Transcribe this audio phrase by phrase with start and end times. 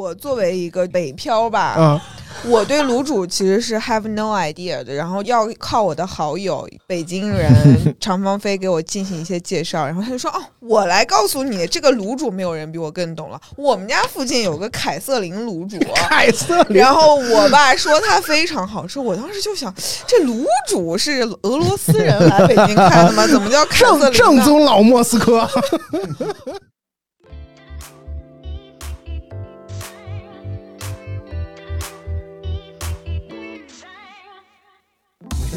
[0.00, 2.02] 我作为一个北漂吧，啊，
[2.46, 7.52] 我对卤煮其实是 have no idea 的，然后要靠我的好友北京人
[8.00, 13.38] 常芳菲给我进行一些介绍，然后他就说：“哦，我来告诉你，这个卤煮没有人比我更懂了。
[13.56, 15.78] 我们家附近有个凯瑟琳卤煮。”
[16.08, 19.74] 凯瑟琳，然后我爸说它非常好吃，我当时就想，
[20.06, 23.26] 这卤煮是俄罗斯人来北京开的吗？
[23.26, 24.44] 怎么叫凯瑟正琳正呢？
[24.44, 25.46] 宗老莫斯科。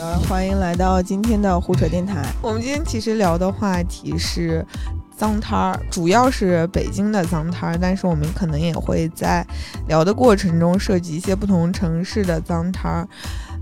[0.04, 2.26] 呃，欢迎来到今天的胡扯电台。
[2.42, 4.66] 我们今天其实聊的话题是
[5.16, 9.48] 脏摊儿，主要是北京的脏摊儿，但是我们可能也会在
[9.88, 13.08] 聊的过程中涉及一些不同城市的脏摊儿。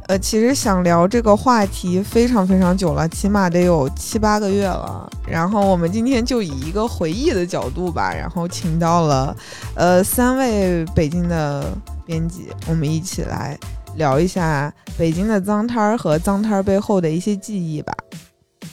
[0.07, 5.07] 呃，其实想聊这个话题非常非常久了，起码得有七八个月了。
[5.27, 9.35] 然后我们今天就以一个回忆的角度吧，然后请到了
[9.75, 11.71] 呃三位北京的
[12.03, 13.55] 编辑，我们一起来
[13.95, 17.93] 聊一下北京的脏摊儿和脏摊儿背后的一些记忆吧。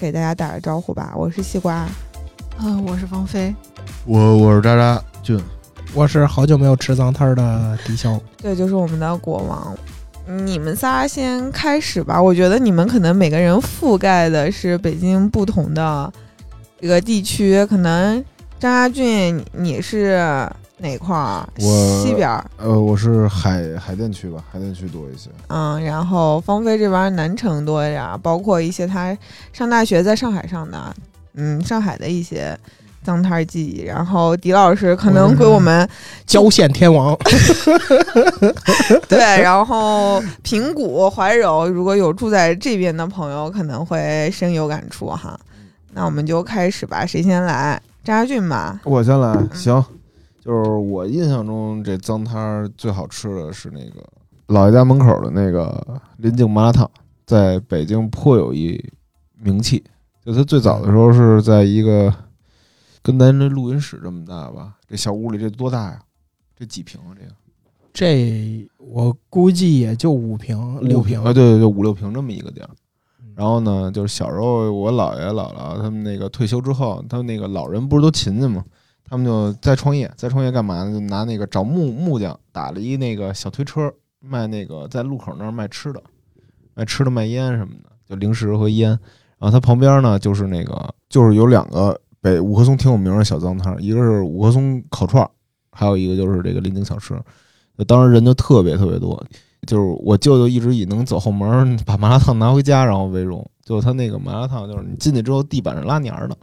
[0.00, 1.86] 给大家打个招呼吧，我是西瓜。
[2.60, 3.54] 嗯、我是芳菲。
[4.04, 5.40] 我我是渣渣俊，
[5.92, 8.20] 我是好久没有吃脏摊儿的迪潇。
[8.36, 9.76] 这就是我们的国王。
[10.44, 16.12] 你们仨先开始吧，我觉得你们可能每个人覆盖的是北京不同的
[16.80, 18.22] 一个地区，可能
[18.60, 20.46] 张家俊你是
[20.78, 21.46] 哪块儿？
[21.58, 25.28] 我西边儿，呃，我是海海淀区吧，海淀区多一些。
[25.48, 29.16] 嗯，然后芳菲这边儿南城多一点儿，包括一些他
[29.52, 30.94] 上大学在上海上的，
[31.34, 32.56] 嗯，上海的一些
[33.02, 33.82] 脏摊儿记忆。
[33.82, 35.88] 然后狄老师可能归我们
[36.26, 37.16] 郊县天王，
[39.08, 45.38] 对，然后平谷、怀柔，如果有住在这边的朋友，可能会深有感触哈。
[45.92, 47.80] 那我们就开始吧，谁先来？
[48.04, 48.80] 张家俊吧。
[48.84, 49.84] 我先来，行，
[50.48, 54.02] 就是我印象中这脏摊儿最好吃的是那个
[54.46, 56.90] 老爷家门口的那个临近麻辣烫，
[57.26, 58.82] 在北京颇有一
[59.38, 59.84] 名气。
[60.24, 62.10] 就它最早的时候是在一个
[63.02, 66.00] 跟咱这录音室这么大吧，这小屋里这多大呀？
[66.56, 67.12] 这几平啊？
[67.14, 67.32] 这个
[67.92, 72.70] 这我估计也就五平六平啊，对对对，五六平这么一个地儿。
[73.34, 78.64] 然后呢，就是小时候我姥爷姥姥他们那个退休之后，他们那个老人不是都勤勤嘛，
[79.08, 80.92] 他们就在创业，在创业干嘛呢？
[80.92, 86.02] 就拿那个找木木匠打了一那个小推车，卖那个在路口那儿卖吃的，
[86.74, 88.90] 卖吃的卖烟什么的，就零食和烟。
[89.38, 95.26] 然后他旁边呢，就是那个就是有两个北五棵松挺有名的小脏摊儿，一个是五棵松烤串，
[95.70, 97.18] 还有一个就是这个临近小吃。
[97.86, 99.24] 当时人就特别特别多，
[99.66, 103.48] 就是我舅舅一直以能走后门把麻辣烫拿回家然后为荣。
[103.62, 106.36] 就是他那个麻辣烫，就是你进去之后地板是拉黏儿的，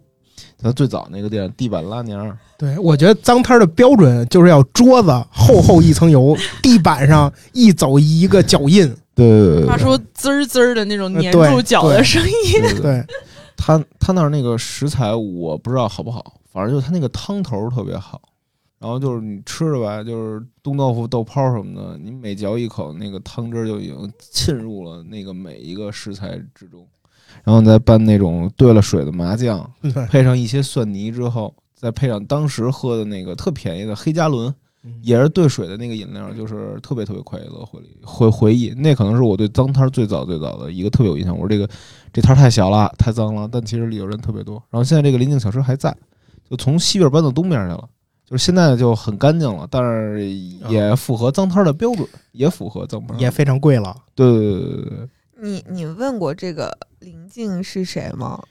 [0.58, 8.94] 他最早那个店地板拉黏儿，对，我觉得脏摊儿的标准就是要桌子厚厚一层油， 地板上一走一个脚印。
[9.14, 12.62] 对对对发对出滋儿滋儿的那种呃粘住脚的声音。
[12.62, 12.82] 对对对。
[12.82, 13.06] 对，
[13.56, 18.22] 他他那儿那个食材我不知道好不好，反正就是他那个汤头儿特别好。
[18.78, 26.86] 然后就是你吃着吧，就是冻豆腐、豆泡儿什么的，你每嚼一口，那个汤汁儿就已经沁入了那个每一个食材之中。
[27.44, 29.70] 然后再拌那种兑了水的麻酱，
[30.10, 34.54] 配上一些蒜泥之后，再配上当时喝的那个特便宜的黑加仑，
[35.02, 38.70] 也是兑水的那个饮料，就是特别特别快乐回回回忆。
[38.72, 41.34] 那可能是我对脏摊儿最早最早的一个特别有印象。
[41.34, 41.70] 我说这个
[42.14, 44.56] 这摊儿太小了，太脏了，但其实里头人特别多。
[44.70, 45.96] 然后现在这个临近小吃还在，
[46.50, 47.90] 就从西边搬到东边去了。
[48.28, 53.20] 就是现在就很干净了，但是也符合脏摊儿的标准，也符合脏摊儿。
[53.20, 53.96] 也非常贵了。
[54.16, 55.10] 对对对对对，
[55.46, 58.42] 你你问过这个林静是谁吗？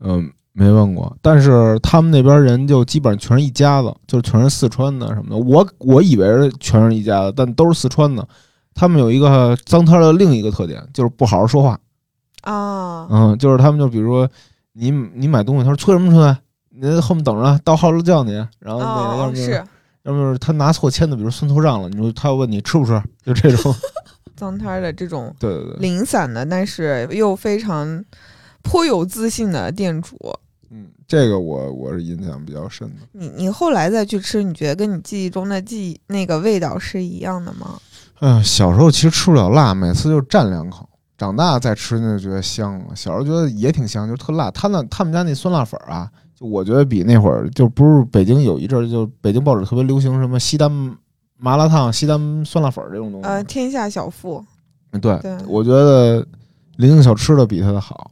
[0.00, 5.36] 嗯，没问过，但是他们那边人就基本上全是一家子，就是全是四川的什么的。
[5.38, 8.28] 我我以为是全是一家子，但都是四川的。
[8.74, 11.80] 他们有一个脏摊儿的另一个特点，就是不好好说话。
[12.42, 14.28] 啊，嗯，就是他们就比如说
[14.74, 16.36] 你你买东西，他说催什么催？
[16.68, 18.32] 你在后面等着，到号了叫你。
[18.58, 19.64] 然后那个要是
[20.02, 23.74] 要么就是他拿错签子，比如算错账了，你说他要问你吃不吃，就这种。
[24.44, 28.04] 脏摊儿的这种对对对，零散的，但是又非常
[28.62, 30.18] 颇有自信的店主。
[30.70, 32.96] 嗯，这个我我是印象比较深的。
[33.12, 37.78] 你你后来再去吃，你觉得跟你记忆中的记忆那个味道是一样的吗？
[38.18, 40.86] 哎呀，小时候其实吃不了辣，每次就蘸两口。
[41.16, 42.86] 长大再吃那就觉得香了。
[42.94, 44.50] 小时候觉得也挺香，就是特辣。
[44.50, 50.70] 他那他们家那酸辣粉儿啊，就我觉得比那会儿就不是北京有一阵儿，就北京报纸特别流行什么西单
[51.44, 53.28] 麻辣烫、西单酸辣粉儿这种东西。
[53.28, 54.42] 呃，天下小富，
[54.92, 56.26] 对，对我觉得
[56.76, 58.10] 临近小吃的比它的好。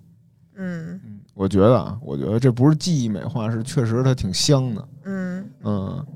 [0.55, 4.87] 嗯嗯，我觉得啊，我觉得这不是记忆美化，是确实它挺香的。
[5.05, 6.06] 嗯嗯，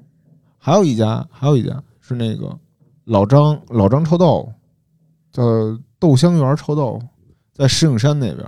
[0.58, 2.54] 还有一家，还有一家是那个
[3.04, 4.52] 老张老张臭豆腐，
[5.32, 5.42] 叫
[5.98, 7.08] 豆香园臭豆腐，
[7.54, 8.46] 在石景山那边。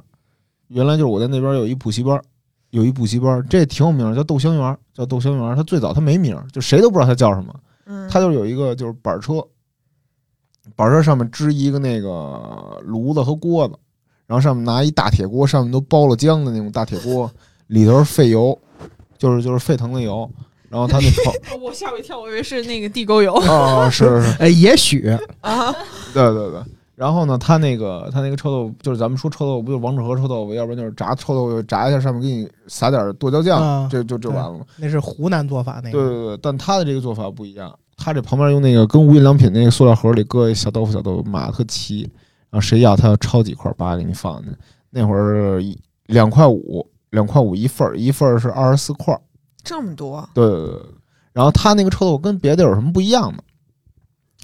[0.67, 2.20] 原来就是我在那边有一补习班，
[2.69, 5.56] 有一补习班，这挺有名儿，叫豆香园，叫豆香园。
[5.56, 7.55] 它最早它没名儿，就谁都不知道它叫什么。
[7.88, 9.44] 嗯，它就是有一个就是板车，
[10.76, 13.75] 板车上面支一个那个炉子和锅子，
[14.26, 17.29] 然后上面拿一大铁锅，上面都包了浆的那种大铁锅，
[17.69, 18.56] 里头是废油，
[19.17, 20.31] 就是就是沸腾的油。
[20.69, 23.32] 然后他那跑 我吓我一跳，我以为是那个地沟油。
[23.37, 25.08] 啊，是是，哎，也许
[25.41, 25.75] 啊，
[26.12, 26.62] 对对对。
[26.99, 34.67] 然后呢，它那个它那个臭豆腐，就是咱们说臭豆腐，不就是王致和臭豆腐，要不然就是炸臭豆腐，炸一下上面给你撒点剁椒酱，啊这就就完了。
[34.77, 35.93] 那是湖南做法那个。
[35.93, 42.00] 对对对，但它的这个做法不一样，它这旁边用那个跟无印良品那个塑料盒里搁一小豆腐小豆腐，码特齐，
[42.50, 44.59] 然后谁要他要抄几块，叭给你放进去。
[44.91, 49.21] 那会儿一两块五，两块五一份儿，一份儿是二十四块儿。
[49.62, 50.81] 这么多，对对对，
[51.33, 53.39] 然后它那个臭豆腐跟别的有什么不一样呢？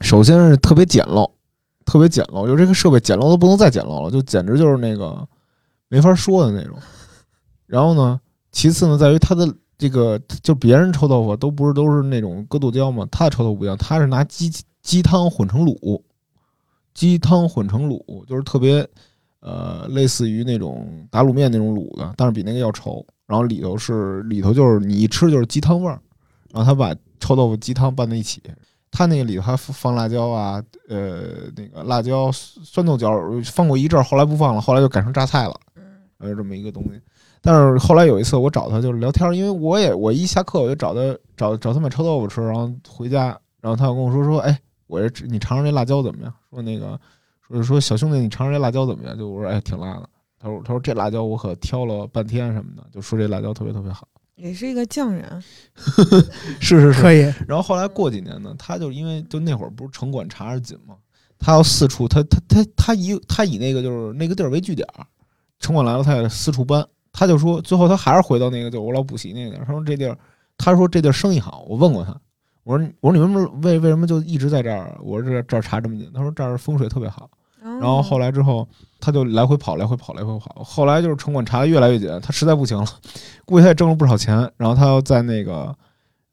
[0.02, 1.28] 首先是特别简陋，
[1.84, 5.26] 特别简陋，就这个设备简陋的不能再简陋了，就简直就是那个
[5.88, 6.76] 没法说的那种。
[7.66, 8.20] 然后呢，
[8.52, 13.06] 其次呢，在于它的这个，就别人臭豆腐都不是都是那种搁剁椒嘛？
[13.10, 14.50] 它的臭豆腐不一样，它是拿鸡
[14.82, 16.00] 鸡汤混成卤，
[16.92, 18.86] 鸡汤混成卤，就是特别
[19.40, 23.04] 呃类似于那种打卤面那种卤的，但是比那个要稠。
[23.26, 25.98] 然后里头是里头就是你一吃就是鸡汤味儿，
[26.52, 28.42] 然后他把臭豆腐鸡汤拌在一起，
[28.94, 33.10] 他那个里头还放辣椒啊，呃，那个辣椒酸豆角
[33.44, 35.54] 放过一阵儿，后来不放了，后来就改成榨菜了，
[36.18, 37.00] 呃，这么一个东西。
[37.42, 41.00] 但是后来有一次我找他就是聊天儿，因为我也我一下课我就找他
[41.36, 44.56] 找找他买臭豆腐吃，然后回家，然后他又跟我说说，哎，
[44.86, 46.32] 我这你尝尝这辣椒怎么样？
[46.50, 46.98] 说那个
[47.40, 49.18] 说说小兄弟你尝尝这辣椒怎么样？
[49.18, 50.08] 就我说哎挺辣的。
[50.38, 54.06] 他说：“他说这辣椒我可挑了半天什么的，就说这辣椒特别特别好。
[54.36, 55.42] 也是一个匠人，
[56.60, 57.00] 是是是。
[57.00, 60.96] 可以，然后后来过几年呢，他就因为就那会儿不是城管查着紧嘛，
[61.38, 65.06] 他要四处他他他他以他以那个就是那个地儿为据点儿，
[65.60, 66.84] 城管来了他也四处搬。
[67.16, 69.64] 他就说最后他还是回到那个就我老补习那个地儿。
[69.64, 70.18] 他说这地儿，
[70.58, 71.64] 他说这地儿生意好。
[71.68, 72.20] 我问过他，
[72.64, 74.98] 我说我说你们为为什么就一直在这儿？
[75.00, 76.10] 我说这这儿查这么紧。
[76.12, 77.30] 他说这儿风水特别好。
[77.64, 78.68] 然然后后来之后，
[79.00, 80.62] 他就来回跑，来回跑，来回跑。
[80.62, 82.86] 后来就是城管查的越来越紧，他实在不行了，
[83.46, 84.36] 估计他也挣了不少钱。
[84.58, 85.74] 然后他要在那个，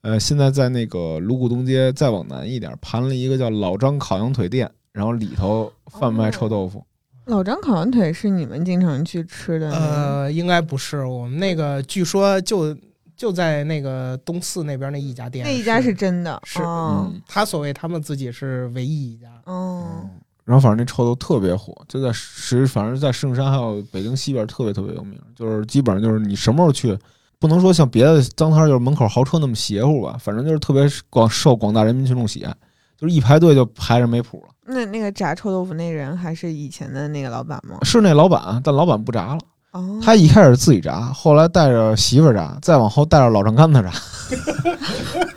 [0.02, 6.84] 呃，现在在那个鲁谷东街再往南一点，盘了一个叫老张烤羊腿店，然后里头贩卖臭豆腐。
[7.28, 12.76] 老张烤羊腿是你们经常去吃的，呃，应该不是我们那个，据说就
[13.16, 19.28] 就在那个东四那边那一家店，那一家是真的，是哦嗯，他所谓他们自己是唯一一家。
[19.46, 20.10] 哦，
[20.52, 27.00] 然后反正那臭豆特别火，就在石，反正在石景山还有北京西边特别特别有名，就是基本上就是你什么时候去，
[27.40, 32.54] 不能说像别的脏摊儿就是门口豪车那么邪乎吧，反正就是特别广受广大人民群众喜爱，
[32.98, 34.54] 就是一排队就排着没谱了。
[34.66, 37.78] 那那个炸臭豆腐那人还是以前的那个老板吗？
[37.84, 39.40] 是那老板，但老板不炸了。
[39.72, 43.92] 哦，他一开始自己炸，后来带着媳妇儿炸，再往后带着老丈干子炸。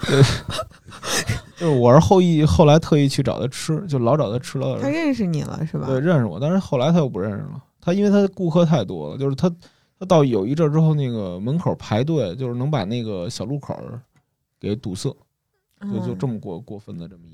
[0.06, 0.22] 对
[1.56, 4.80] 就是我是后羿，后来特意去找他吃，就老找他吃了。
[4.80, 5.86] 他认识你了是吧？
[5.86, 7.62] 对，认识我，但是后来他又不认识了。
[7.80, 9.48] 他因为他的顾客太多了，就是他
[9.98, 14.00] 他到有一阵儿之后，那个门口排队，就是能把那个小路口儿
[14.60, 15.14] 给堵塞。
[15.92, 17.33] 就就这么么过过分的这么一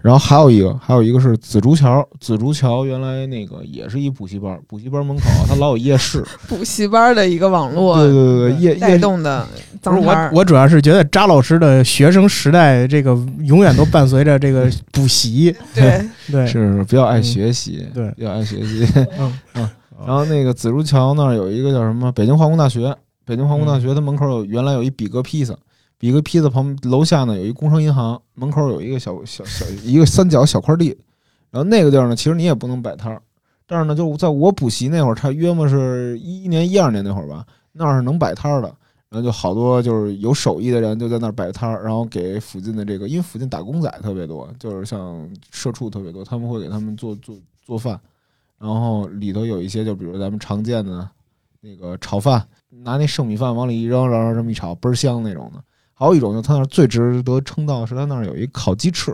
[0.00, 9.44] 然后还有一个，还有一个是紫竹桥，紫竹桥原来那个也是一补习班，补习班门口它老有夜市， 补习班的一个网络对对对对，夜带夜动的
[9.82, 15.54] 不是脏摊我，我主要是觉得扎老师的学生时代，这个永远都伴随着这个补习。
[15.74, 18.86] 对，对，是是比较爱学习，对比较爱学习。
[19.18, 19.68] 嗯嗯，
[20.06, 22.94] 然后那个紫竹桥那儿有一个叫什么北京化工大学，
[23.26, 25.54] 北京化工大学它门口有原来有一比格披萨，
[25.98, 30.96] 比格披萨旁楼下呢有一工商银行，门口有一个小小小一个三角小块地，
[31.50, 33.20] 然后那个地儿呢，其实你也不能摆摊儿，
[33.66, 38.74] 但是呢，就在我补习那会儿，差约莫是一一年一二年那会儿吧，那儿是能摆摊儿的。
[39.10, 47.98] 然后就好多就是有手艺的人就在那儿摆摊儿，然后给附近的这个，因为附近打工仔特别多，就是像社畜特别多，他们会给他们做做做饭，
[48.58, 51.08] 然后里头有一些就比如咱们常见的
[51.62, 55.64] 那个炒饭，拿那剩米饭往里一扔，然后这么一炒，倍儿香那种的。
[55.98, 59.12] 还有一种，就他那儿最值得称道的是他那儿有一烤鸡翅，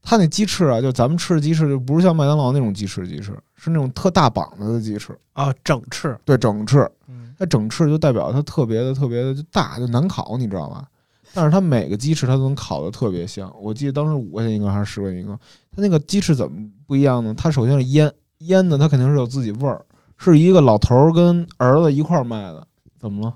[0.00, 6.18] 他那鸡翅啊，就咱们吃的鸡翅，就不是像麦当劳那种鸡翅，鸡翅是那种特大膀子的鸡翅，啊，整翅。
[6.24, 6.90] 对，整翅。
[7.06, 10.88] 嗯，它整翅就代表它特别的特别的就大，就难烤，你知道吧？
[11.34, 13.54] 但是它每个鸡翅它都能烤的特别香。
[13.60, 15.38] 我记得当时五块钱一个还是十块钱一个。
[15.70, 17.34] 它那个鸡翅怎么不一样呢？
[17.36, 19.84] 它首先是腌，腌的它肯定是有自己味儿，
[20.16, 22.66] 是一个老头儿跟儿子一块儿卖的。
[22.98, 23.34] 怎么了？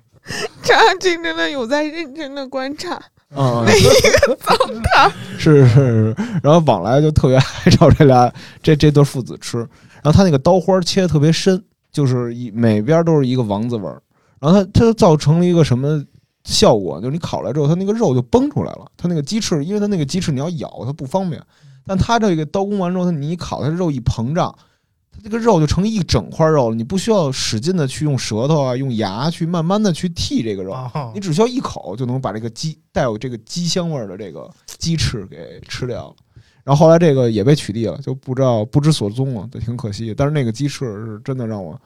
[0.63, 3.01] 张静真的有在认真的观察，
[3.35, 3.67] 嗯，
[5.39, 8.33] 是是是，然后往来就特别爱找这俩
[8.63, 13.85] 这这对父子吃，然后他那个刀花切的特别深，就是一每边都是一个王字纹，
[14.41, 16.03] 然后它它就造成了一个什么
[16.45, 21.43] 效果，就是你烤出来之后，它那个肉就崩出来了，它那个鸡翅，因为它那个鸡翅你要咬它不方便，
[21.87, 24.55] 但它这个刀工完之后，它你一烤，它肉一膨胀。
[25.23, 36.15] 它这个肉就成一整块肉了，你不需要使劲的去用舌头啊、用牙去慢慢的去剔这个肉，哦你只需要一口就能把这个鸡带有这个鸡香味儿的这个鸡翅给吃掉了。
[36.63, 40.15] 然后后来这个也被取缔了，就不知道不知所踪了，就挺可惜。
[40.17, 41.81] 但是那个鸡翅是真的让我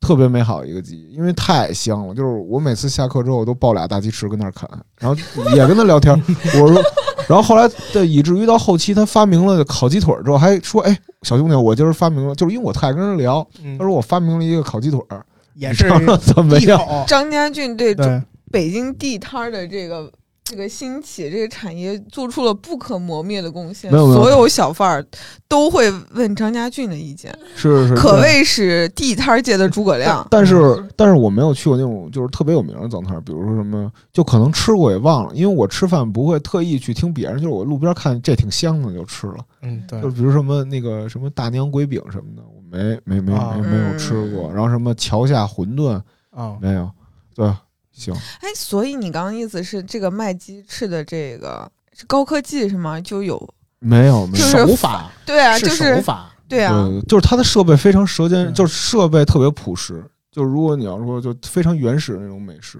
[0.00, 2.14] 特别美好的一个记忆，因为太香了。
[2.14, 5.16] 就是我每次下课之后，我都抱俩大鸡翅跟那儿啃，然后
[5.54, 6.14] 也跟他聊天。
[6.60, 6.82] 我说，
[7.28, 15.88] 然后后来的以至于到后期，他发明了烤鸡腿之后，还说：“哎，小兄弟，我今儿发明了，就是因为我太爱跟人聊，嗯他说我发明了一个烤鸡腿儿，也是
[16.20, 20.10] 怎么样？”，张家俊对对，北京地摊儿的这个
[20.50, 23.88] 这个兴起，这个产业做出了不可磨灭的贡献。
[23.92, 25.06] 没有没有所有小贩儿
[25.46, 30.26] 都会问张家俊的意见，是是，可谓是地摊儿界的诸葛亮。
[30.28, 39.36] 但是但是我没有去过那种就是特别有名的脏摊儿，比如说什么，就可能吃过也忘了，因为我吃饭不会特意去听别人，就是我路边看这挺香的就吃了。
[39.62, 44.50] 嗯，对就，比如什么那个什么大娘鬼饼什么的，我没没没没有吃过。
[44.52, 46.90] 然后什么桥下馄饨啊，没有，
[47.34, 47.46] 对，
[48.00, 53.00] 行，哎，所以你刚刚意思是这个卖鸡翅的这个是高科技是吗？
[53.00, 53.38] 就有
[53.78, 54.44] 没有没有。
[54.44, 60.02] 就是手法对啊，就是手法，对啊，对，就是它的设备非常舌尖，就是设备特别朴实。
[60.32, 62.78] 就是如果你要说就非常原始的那种美食，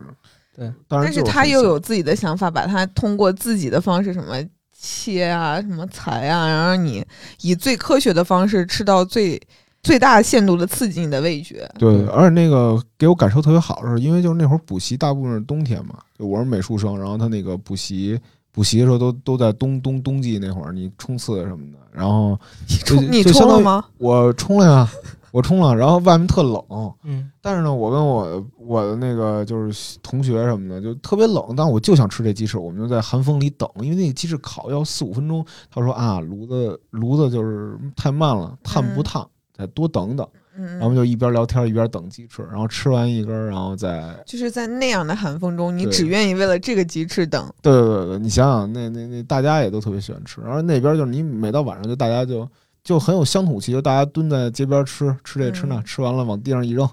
[0.55, 4.37] 对，当然但是他又有自己的想法，把它通过自己的方式什么
[4.73, 7.05] 切啊、什么裁啊，然后你
[7.41, 9.41] 以最科学的方式吃到最
[9.82, 11.68] 最大限度的刺激你的味觉。
[11.78, 18.18] 对，而且那个给我感受特别好的，是因为就是那会儿补习大部分是冬天嘛，就我是美术生，然后他那个补习
[18.52, 23.84] 补习的时候都都在冬冬冬季那会儿，你冲刺什么的，然后你冲你冲了吗？
[23.99, 24.88] 我冲了呀，
[25.32, 26.60] 我冲了，然后外面特冷，
[27.04, 35.46] 嗯，但是呢，我跟我我的那个就是同学什么的就特别冷，但我就想吃这鸡翅，我们就在寒风里等，因为那个鸡翅烤要四五分钟。
[35.72, 39.30] 他说啊，炉子炉子就是太慢了，烫不嗯烫，
[39.61, 40.26] 再多等等。
[40.57, 47.50] 嗯然后就一边聊天一边等鸡翅，然后吃完一根儿，然后再就是在那样的寒风中，你只愿意为了这个鸡翅等。
[47.62, 52.47] 对对对对，你想想那那那大家也都特别喜欢吃，然后那边就是你每到晚上就大家就
[52.83, 56.87] 就很有乡土气，就大家蹲在街边吃吃这吃那，嗯吃完了往地上一扔，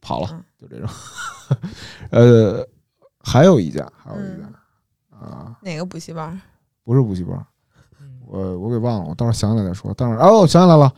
[0.00, 0.88] 跑了，嗯就这种。
[2.10, 2.66] 呃，
[3.20, 6.40] 还有一家，还有一家、啊，哪个补习班？
[6.84, 7.36] 不是补习班，
[8.00, 9.94] 嗯我我给忘了，我到时候想起来再说。
[9.96, 10.92] 但是哦，我想起来了，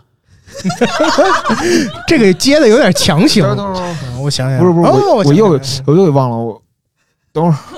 [2.07, 3.43] 这个接的有点强行。
[3.57, 5.47] 等会儿我想想，不是不是哦我我又
[5.87, 7.71] 我又给忘了我又给忘了，我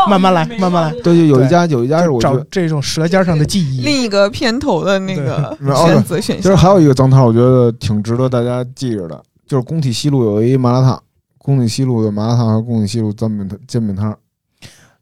[0.08, 2.38] 慢慢来 慢慢来对对，有一家有一家是我觉得。
[2.38, 3.82] 找这种舌尖上的记忆。
[3.82, 6.42] 另一个片头的那个对选择选项。
[6.42, 11.02] 其实还有一个脏摊儿，我觉得挺值得大家记着的，就是工体西路有一麻辣烫，
[11.38, 14.16] 工体西路的麻辣烫和工体西路煎饼煎饼摊儿。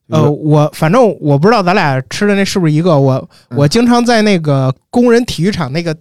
[0.08, 2.98] 呃，我反正我不知道咱俩吃的那是不是一个。
[2.98, 3.14] 我
[3.50, 5.94] 嗯我经常在那个工人体育场那个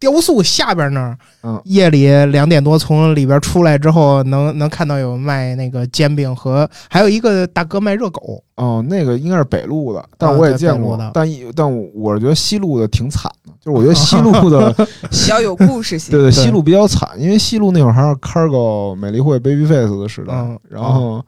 [0.00, 8.42] 雕塑下边那儿，嗯夜里两点多从里边出来之后，能能看到有卖那个煎饼和还有一个大哥卖热狗。
[8.56, 10.96] 哦，那个应该是北路的，但啊我也见过。
[11.12, 14.72] 但但我觉得西路的挺惨的，就是我觉得 西路的
[15.10, 16.10] 比较有故事性。
[16.12, 21.24] 对对西路比较惨，因为西路那会儿还是 Cargo 美丽会 Babyface 的时代，嗯然后。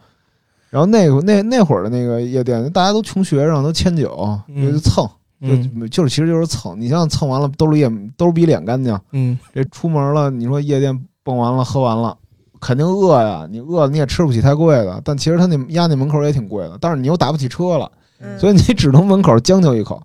[0.71, 5.11] 然后那个那那会儿的那个夜店，大家都穷学生，都迁酒，嗯就蹭，嗯
[5.41, 6.79] 就就是其实就是蹭。
[6.81, 8.99] 你想想蹭完了，兜里也兜比脸干净。
[9.13, 12.17] 嗯，这出门了，你说夜店蹦完了，喝完了，
[12.61, 13.47] 肯定饿呀。
[13.51, 20.03] 你饿了你也吃不起太贵的，但其实他那压那门口也挺贵的，但是你又打不起车了，嗯所以你只能门口将就一口。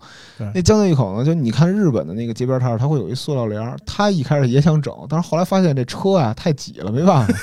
[0.53, 7.33] 那将就一口呢，就你看日本的那个街边摊儿，它会有一塑料帘儿，他一开始也想整，但是后来发现这车啊太挤了，没办法。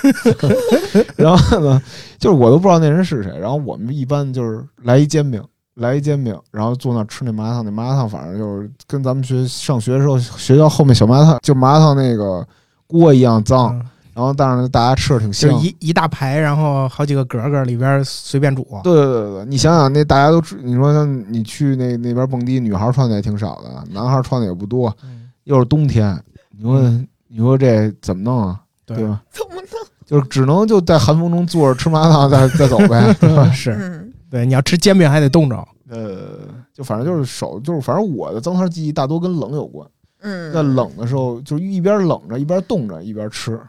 [1.16, 1.82] 然后呢，
[2.18, 3.32] 就是我都不知道那人是谁。
[3.38, 5.42] 然后我们一般就是来一煎饼，
[5.74, 7.64] 来一煎饼，然后坐那儿吃那麻辣烫。
[7.64, 12.46] 那麻辣烫反正就是跟咱们学上学的时候学校后面小麻辣烫，就麻辣烫那个
[12.86, 13.78] 锅一样脏。
[13.78, 15.48] 嗯然后但是大家吃的挺香。
[15.50, 18.62] 就是一一大排，然后好几个格格里边随便煮。
[18.84, 26.14] 对对对对，你想想，那大家都吃，你说像你去那那边蹦迪，女孩穿的也挺少的，男孩穿的也不多，嗯又是冬天，
[26.50, 26.78] 你说、
[27.26, 28.60] 你说这怎么弄啊？
[28.84, 29.22] 对对吧？
[29.30, 29.80] 怎么弄？
[30.04, 33.16] 就是只能就在寒风中坐着吃麻辣烫，再再走呗？
[33.50, 35.68] 是嗯，对，你要吃煎饼还得冻着。
[35.90, 36.38] 呃，
[36.72, 39.86] 就反正就是手，就是反正我的脏摊记忆大多跟冷有关，
[40.22, 43.60] 嗯，在冷的时候，就一边冷着一边冻着一边吃。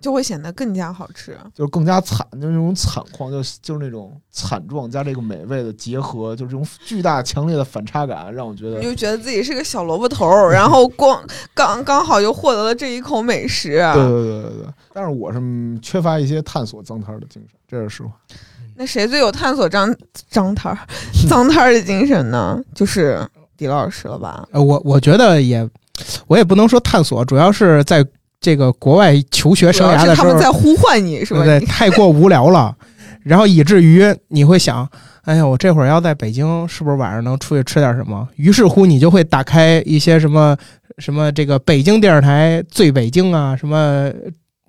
[0.00, 1.38] 就会显得更加好吃。
[1.54, 11.22] 就是更加惨，就是那种惨况，就就是那种惨状加这个美味的结合，就是这种巨大强烈的反差感，让我觉得你就觉得自己是个小萝卜头儿，然后光
[11.54, 13.76] 刚刚好又获得了这一口美食。
[13.76, 14.66] 对对对对对。
[14.92, 18.10] 但是我是嗯缺乏一些探索脏摊儿的精神，这是实话。
[18.74, 19.94] 那谁最有探索张
[20.30, 20.78] 张摊儿、
[21.28, 22.60] 脏摊儿的精神呢？
[22.74, 23.20] 就是
[23.56, 24.46] 狄老师了吧？
[24.50, 25.68] 呃，我我觉得也，
[26.26, 28.04] 我也不能说探索，主要是在
[28.40, 31.44] 这个国外求学生涯的时候他们，在呼唤你是吧？
[31.44, 32.74] 对，太过无聊了，
[33.22, 34.88] 然后以至于你会想，
[35.24, 38.26] 哎呀，我这会儿要在北京，是不是晚上能出去吃点什么？
[38.36, 40.56] 于是乎，你就会打开一些什么
[40.98, 44.10] 什么这个北京电视台最北京啊，什么。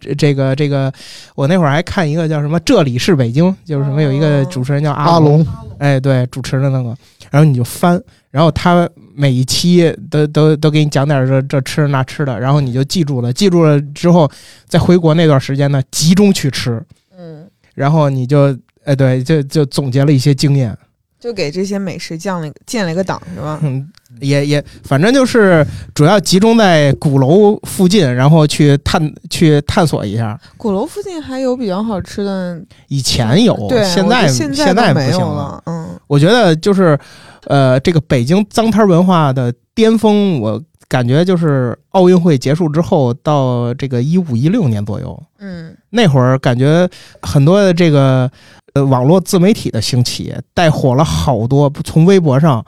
[0.03, 0.91] 这这个这个，
[1.33, 5.45] 我那会儿还看一个叫什么“这里是北京”，就是什么有一个主持人叫阿阿龙，
[5.77, 6.95] 哎，对，主持的那个，
[7.31, 14.29] 然后你就翻，然后他每一期都都都给你讲点这这吃的那吃的，然后你就记住了，记住了之后，
[14.67, 16.83] 在回国那段时间呢，集中去吃，
[17.17, 20.77] 嗯，然后你就哎对，就就总结了一些经验，
[21.24, 23.58] 就给这些美食降了建了一个档是吧？
[23.63, 23.89] 嗯，
[24.20, 25.65] 也也反正就是
[25.96, 30.38] 主要集中在鼓楼附近，然后去探去探索一下。
[30.58, 35.63] 鼓楼附近还有比较好吃的，以前有，对，现在现现在没有了。
[35.65, 37.00] 嗯，我觉得就是，
[37.46, 46.86] 呃，这个北京脏摊文化的巅峰，我感觉就是奥运会结束之后到这个一五一六年左右，嗯，那会儿感觉
[47.22, 48.30] 很多的这个
[48.74, 51.72] 呃网络自媒体的兴起，带火了好多。
[51.84, 52.65] 从微博上，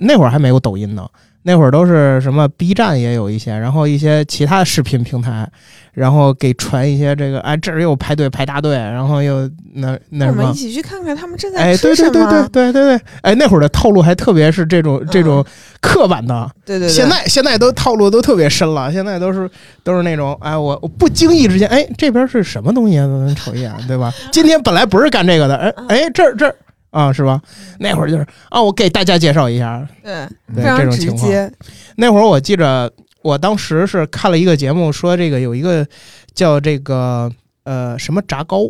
[0.00, 1.08] 那会儿还没有抖音呢，
[1.42, 5.48] 那会儿都是什么 B 站也有一些，然后一些其他视频平台，
[5.94, 10.54] 然后给传一些这个，哎，这儿又排队排大队，然后又那那什么我们一。
[10.54, 12.12] 起去看看他们正在哎，对吃什么。
[12.12, 15.44] 对对对对对对，哎，那会儿的套路还特别是这种这种
[15.80, 19.50] 刻板的，对对对现在现在都套路都特别深了，现在都是
[19.82, 23.06] 都是那种，哎，我我不经意之间，哎，这边是什么东西啊？
[23.34, 24.12] 瞅一眼，对吧？
[24.30, 26.54] 今天本来不是干这个的，哎哎，这儿这儿
[26.90, 27.40] 啊，是吧？
[27.78, 31.30] 那会儿就是啊，我给大家介绍一下，对，对非常直这种情况。
[31.30, 31.52] 接。
[31.96, 32.90] 那会儿我记着，
[33.22, 35.86] 我当时是看了一个节目，说这个有一个
[36.34, 37.30] 叫这个
[37.64, 38.60] 呃什么炸糕，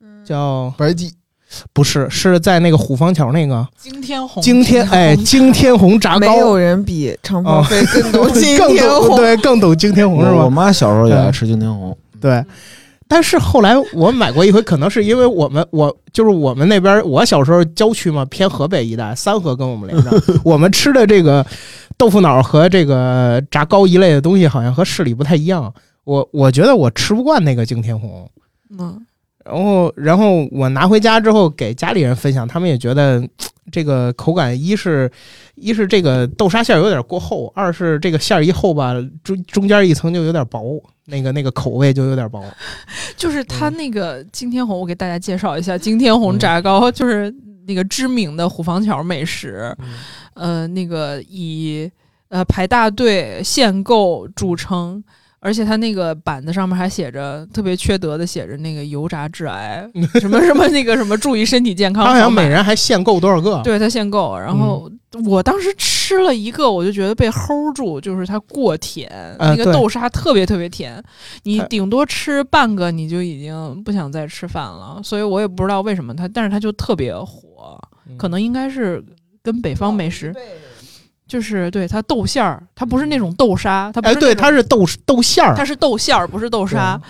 [0.00, 0.24] 嗯。
[0.24, 1.12] 叫白鸡。
[1.72, 3.66] 不是是在那个虎坊桥那个。
[3.76, 5.98] 惊天红，惊天哎惊天红。
[5.98, 9.16] 炸糕，没有人比长哦鹏飞更懂惊天红。
[9.16, 10.36] 对更懂惊天红是吧？
[10.36, 12.44] 我我妈小时候也爱吃惊天红，对，
[13.10, 21.44] 但是后来我买过一回，可能是因为我们我就是我们那边，我小时候郊区嘛，偏河北一带，三河跟我们连着， 我们吃的这个
[21.96, 25.74] 豆腐脑和这个炸糕一类的东西，好像和市里不太一样。
[26.04, 28.30] 我我觉得我吃不惯那个敬天红，
[28.78, 29.04] 嗯，
[29.44, 33.20] 然后然后我拿回家之后给家里人分享，他们也觉得。
[33.70, 35.10] 这个口感，一是，
[35.54, 42.42] 一是这个豆沙馅儿有点过厚，二是这个馅儿一厚吧，中中间一层就有点薄，那个那个口味就有点薄。
[43.16, 47.34] 就是它那个惊天红，我给大家介绍一下，惊天红炸糕就是
[47.66, 49.76] 那个知名的虎坊桥美食，
[50.34, 51.90] 呃，那个以
[52.28, 55.02] 呃排大队限购著称。
[55.40, 59.88] 而且它那个板子上面还写着特别缺德的，写着那个油炸致癌，
[60.20, 62.04] 什么什么那个什么注意身体健康。
[62.04, 63.60] 他好像每人还限购多少个？
[63.64, 71.02] 对他限购，然后嗯我当时吃了一个，我就觉得被齁住，就是它过甜，呃那个豆沙特别特别甜，
[71.42, 79.02] 你顶多吃半个你就已经不想再吃饭了，所以我也不知道为什么它，但是它就特别火，嗯可能应该是
[79.42, 80.32] 跟北方美食，
[81.30, 87.00] 就是对它豆馅儿，它不是那种豆沙，它不哎，对，它是豆豆馅儿，它是豆馅儿，不是豆沙。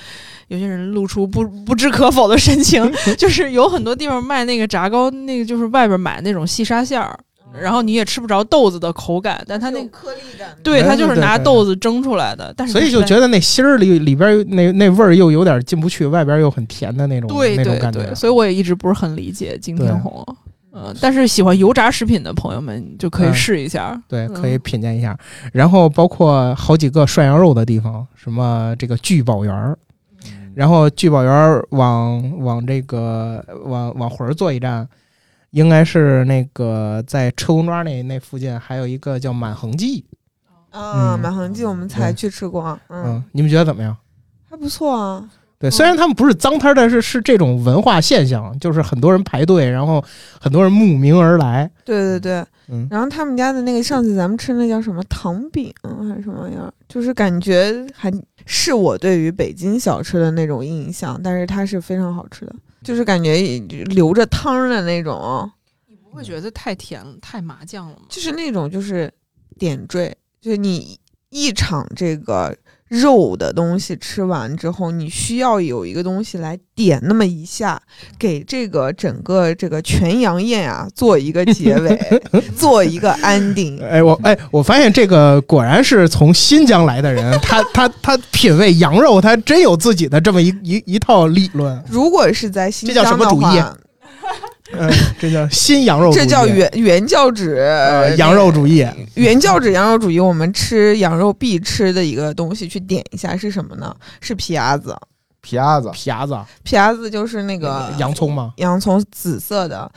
[0.48, 7.18] 有些人露出不不知可否的神情， 就是有很多地方卖那个炸糕，那个就是外边买那种细沙馅儿，
[7.58, 10.48] 然后你也吃不着豆子的口感，但它那个颗粒感。
[10.62, 18.14] 对哎它就是拿豆子蒸出来的，但是所以就觉得得那芯儿里里边那那味儿又有点进不去，外边又很甜的那种对对那种感觉对，。
[18.14, 20.26] 所以我也一直不是很理解金天对红。
[20.72, 24.00] 嗯，但是喜欢油炸食品的朋友们就可以嗯试一下。
[24.06, 25.18] 对，嗯可以品鉴一下。
[25.52, 29.76] 然后包括好几个涮羊肉的地方，什么这个聚宝园儿，
[30.54, 34.88] 然后聚宝园儿往往这个往往回儿坐一站，
[35.50, 40.04] 应该是那个在车公庄那那附近还有一个叫满恒记。
[40.70, 43.96] 啊，嗯满恒记我们才去吃过，嗯，嗯，你们觉得怎么样？
[44.48, 45.28] 还不错啊。
[45.60, 50.02] 对，虽然他们不是脏摊儿，但是是这种文化现象，就是很多人排队，然后
[50.40, 51.70] 很多人慕名而来。
[51.84, 55.70] 对对对，嗯，然后他们家的那个上次咱们吃那叫什么糖饼
[56.08, 58.10] 还是什么玩意儿，就是感觉还
[58.46, 65.46] 是我对于北京小吃的那种印象，但是它是非常好吃的，就是感觉留着汤儿的那种，
[65.86, 68.06] 你不会觉得太甜了、太麻酱了吗？
[68.08, 69.12] 就是那种就是
[69.58, 72.56] 点缀，就是你一场这个
[72.90, 77.80] 肉的东西吃完之后，你需要有一个东西来点那么一下，
[78.18, 82.20] 给这个整个这个全羊宴啊做一个结尾，
[82.56, 83.80] 做一个 ending。
[83.80, 91.80] 哎，我哎，我发现这个果然是从新疆来的人， 他他他品味羊肉，他真有自己的这么一一一套理论。
[91.88, 93.76] 如果是在新疆这叫疆的什么主义话，
[94.72, 98.86] 嗯，这叫 新羊肉主义，这叫原原教旨、呃羊肉主义。
[99.14, 103.94] 原教旨羊肉主义，我们吃羊肉必吃的一个东西，去点一下是什么呢？
[104.20, 104.96] 是皮鸭子。
[105.42, 108.52] 皮鸭子，皮鸭子，皮鸭子就是那个洋葱吗？
[108.56, 109.90] 洋葱紫色的，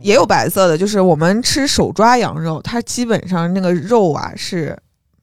[0.00, 0.78] 也有白色的。
[0.78, 4.74] 就是我们吃手抓羊肉，它基本上那个肉啊是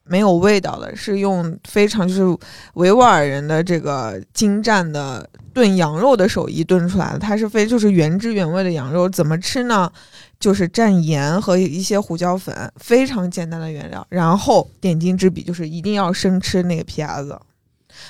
[0.08, 2.38] 没有味道的，是用非常就是
[2.76, 9.10] 维吾尔人的这个精湛的炖羊肉的手艺炖出来的，它是非就是原汁原味的羊肉。
[9.10, 9.92] 怎么吃呢？
[10.40, 14.06] 就是蘸盐和一些胡椒粉，非常简单的原料。
[14.10, 17.40] 然后点睛之笔就是一定要生吃那个皮鸭子，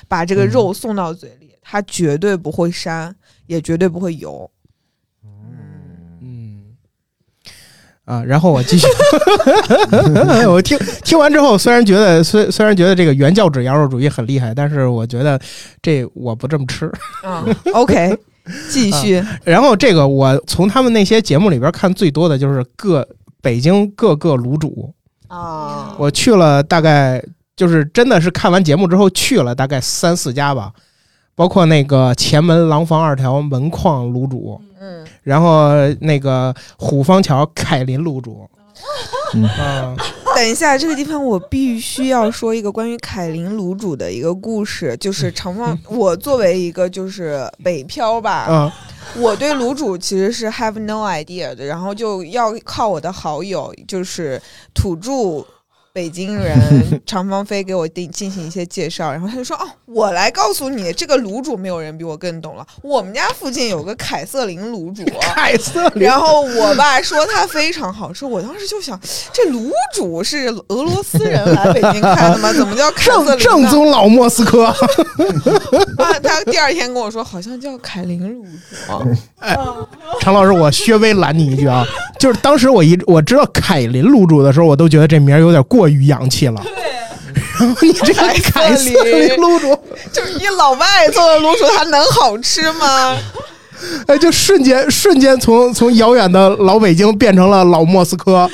[0.06, 3.12] 把这个肉送到嘴里，它绝对不会膻，
[3.46, 4.50] 也绝对不会油。
[8.06, 8.86] 啊，然后我继续，
[10.48, 15.38] 我听听完之后，虽然觉得虽虽然觉得这个原教旨羊肉主义很厉害，但是我觉得
[15.82, 16.88] 这我不这么吃。
[17.24, 18.16] 嗯，OK，
[18.70, 19.20] 继续。
[19.42, 23.06] 然后这个我从他们那些节目里边看最多的就是各
[23.42, 24.94] 北京各个卤煮，
[25.26, 27.20] 啊，我去了大概
[27.56, 30.70] 就是真的是看完节目之后去了大概三四家吧，
[31.36, 35.68] 包括那个前门廊坊二条门框卤煮，嗯，然后
[36.00, 38.48] 那个虎坊桥凯林卤煮，
[39.34, 39.44] 嗯。
[39.44, 39.94] 啊，
[40.34, 54.40] 等一下，这个地方我必须要说一个关于凯林卤煮的一个故事，就是长方，我作为一个就是北漂吧，嗯，我对卤煮其实是 have no idea 的，然后就要靠我的好友，就是
[54.74, 55.44] 土著
[55.96, 62.66] 北京人常芳菲给我定进行一些介绍，然后他就说：“哦，我来告诉你，这个卤煮没有人比我更懂了。
[62.82, 65.02] 我们家附近有个凯瑟琳卤煮。
[65.34, 69.00] ”凯瑟琳，然后我爸说它非常好吃，我当时就想，
[69.32, 72.52] 这卤煮是俄罗斯人来北京开的吗？
[72.52, 73.70] 怎么叫凯瑟正琳正呢？
[73.70, 74.66] 宗老莫斯科，
[75.96, 79.18] 啊，他第二天跟我说，好像叫凯琳卤煮。
[79.38, 79.56] 哎
[80.20, 81.86] 常老师，我稍微拦你一句啊，
[82.18, 86.62] 就是当时我一我知道凯琳卤煮的时候，我都觉得这名儿有点过于洋气了。
[87.58, 89.78] 然后你这个凯凯瑟瑟琳琳卤煮，
[90.12, 93.16] 就是一老外做的卤煮，它能好吃吗？
[94.06, 98.50] 哎，就瞬间瞬间从从遥远的老北京变成了老莫斯科。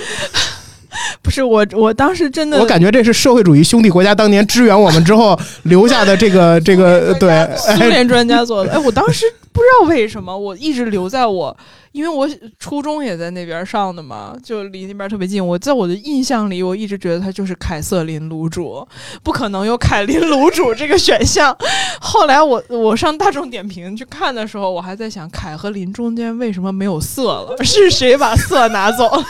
[1.22, 8.72] 不是我，我当时真的，我感觉这是社会主义兄弟国家当年支援我们之后 留下的这个 这个对，苏哎，联专家做的。
[8.72, 11.56] 哎，我当时不知道为什么，我一直留在我，
[11.92, 15.44] 因为我初中也在那边上的嘛，就离那边特别近。
[15.44, 18.86] 我在我的印象里，我一直觉得它就是凯瑟琳卤煮，
[19.22, 21.56] 不可能有凯琳卤煮这个选项。
[22.00, 27.56] 后来我我上大众点评去看的时候，我还在想，凯和林中间为什么没有色了？
[27.62, 29.24] 是谁把色拿走了？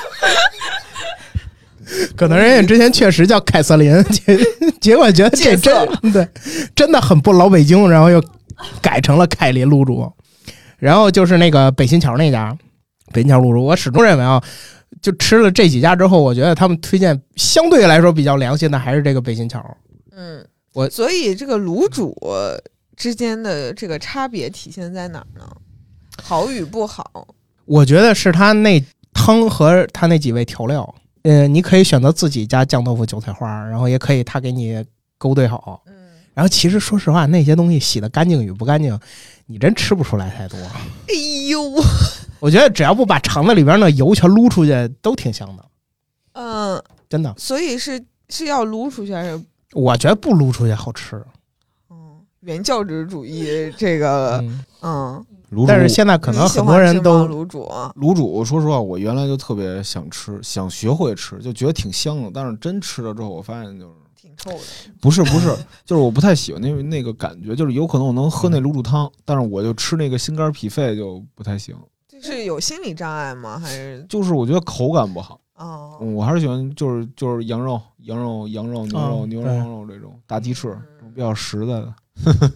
[2.16, 4.38] 可能人家之前确实叫凯瑟琳， 结
[4.80, 6.26] 结果觉得这真对
[6.74, 8.22] 真的很不老北京，然后又
[8.80, 10.10] 改成了凯林卤煮。
[10.78, 12.56] 然后就是那个北新桥那家
[13.12, 14.42] 北新桥卤煮，我始终认为啊，
[15.00, 19.64] 就吃了这几家之后，我觉得他们推荐相对来说比较良心的还是这个北新桥。
[20.10, 22.16] 嗯，我所以这个卤煮
[22.96, 25.48] 之间的这个差别体现在哪儿呢？
[26.22, 27.28] 好与不好。
[27.64, 34.84] 我觉得是他那汤和他那几味调料，呃，你可以选择自己加酱豆腐、韭菜花，然后也可以他给你
[35.18, 35.82] 勾兑好。
[35.86, 35.94] 嗯，
[36.34, 38.98] 然后其实说实话，那些东西洗的干净与不干净，
[39.46, 40.58] 你真吃不出来太多。
[40.58, 41.14] 哎
[41.48, 41.60] 呦，
[42.40, 45.64] 我觉得只要不把肠子里边那油全撸出去，都挺香的，
[46.32, 47.32] 嗯，真的。
[47.38, 49.40] 所以是是要撸出去还是？
[49.74, 51.22] 我觉得不撸出去好吃。
[51.88, 57.68] 嗯，原教旨主义这个，嗯，嗯，卤煮但是现在可能很多人都卤煮。
[58.00, 62.30] 卤煮，说实话，我原来就特别想吃，想学会吃，就觉得挺香的。
[62.32, 64.58] 但是真吃了之后，我发现就是挺臭的，
[65.00, 71.76] 不是不是， 就是我不太喜欢那那个感觉，就是有可能我能喝那卤煮汤，但是我就吃那个心肝脾肺就不太行，
[72.08, 73.58] 就是有心理障碍吗？
[73.58, 75.38] 还是就是我觉得口感不好。
[75.56, 81.94] 哦，嗯，我还是喜欢就是就是羊肉、羊肉、羊肉、牛肉、牛肉、羊肉这种大鸡翅，这种比较实在的。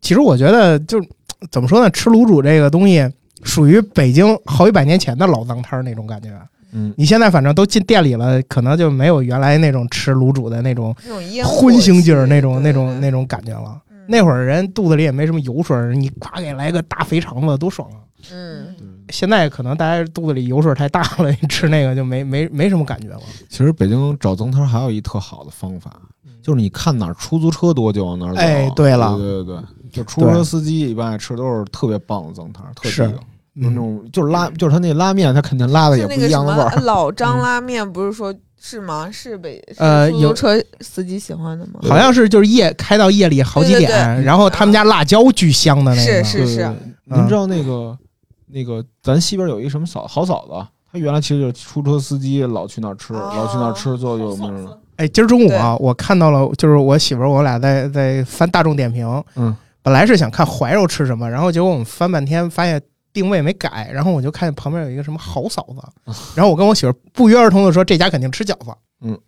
[0.00, 1.08] 其实我觉得就是
[1.50, 3.08] 怎么说呢，吃卤煮这个东西
[3.42, 6.30] 属于北京好几百年前的老脏摊儿那种感觉。
[6.72, 13.80] 嗯，你现在反正都进店里了，可能就没有原来那种吃卤煮的那种那种荤腥劲儿、那种那种那种感觉了。
[13.90, 18.02] 嗯那会儿人肚子里也没什么油水，你咵给来个大肥肠子，多爽啊！
[18.32, 18.66] 嗯，
[19.10, 23.20] 现在可能大家肚子里油水太大了，你吃那个就没没没什么感觉了。
[23.48, 26.00] 其实北京找脏摊还有一特好的方法，
[26.42, 28.40] 就是你看哪儿出租车多就往哪儿走。
[28.40, 29.56] 哎对了对对对，
[29.92, 33.18] 就出租车司机一般爱吃都是特别棒的脏摊儿，特是地道。
[33.18, 33.24] 就
[33.54, 36.74] 那嗯，种就是拉，就是他那拉面，他肯定拉的也不一样的味儿。
[36.82, 39.10] 老张拉面，不是说是吗？
[39.12, 41.80] 是北呃有出租车司机喜欢的吗？
[41.82, 47.98] 好像是就是夜开到夜里好几对对点，对然后他们家辣椒巨香的那个，是是对对对您知道那个
[48.46, 54.78] 那个咱西边有一什么嫂好嫂子，他原来其实就是出租车司机，老去那儿吃，哦老去那儿吃，最后就有名了。
[54.96, 62.80] 哎，今儿中午啊，我看到了，就是我媳妇儿我俩在在翻大众点评，嗯，本来是想看怀柔吃什么，然后结果我们翻半天发现
[63.12, 69.18] 定位没改，然后我就看见旁边有一个什么好嫂子，然后我跟我媳妇不约而同的说这家肯定吃饺子，嗯。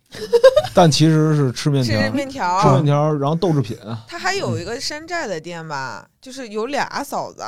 [0.73, 2.85] 但其实是吃面条，吃面条吃面。
[2.85, 3.77] 条，然后豆制品。
[4.07, 7.43] 他还有一个山寨的店吧，就是有俩嫂子，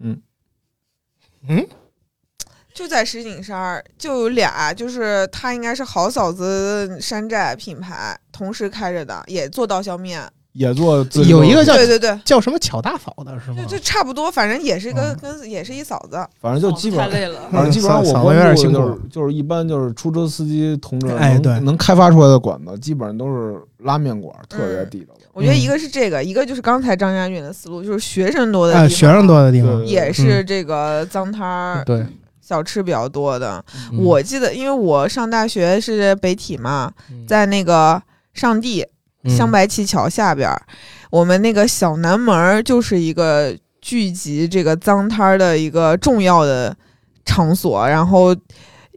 [0.00, 0.20] 嗯。
[1.48, 1.66] 嗯，
[2.74, 10.28] 就在石景山，就有俩，就是他应该是好嫂子山寨品牌同时开着的，也做刀削面。
[10.52, 13.76] 也做自己有一个叫对对对，叫什么巧大嫂的是吗就？
[13.76, 16.26] 就差不多，反正也是一个嗯跟也是一嫂子。
[16.40, 17.40] 反正就基本上，太累了。
[17.50, 25.20] 反正基本上我嫂子关有点辛苦注的就是就是一般就是出租车司机同志能哎对能开发出来的馆子，基本上都是拉面馆，特别地道的。
[25.32, 32.04] 我觉得一个是这个，一个就是刚才张家俊的思路，就是学生多的地哎，方，学生多的地方，也是这个脏摊儿、对，
[32.42, 33.64] 小吃比较多的。
[33.90, 38.02] 嗯我记得，因为我上大学是北体嘛，嗯在那个
[38.34, 38.86] 上地
[39.28, 40.62] 镶白旗桥下边儿，
[41.10, 46.76] 我们那个小南门儿就是一个聚集这个脏摊儿的一个重要的
[47.24, 48.34] 场所，然后。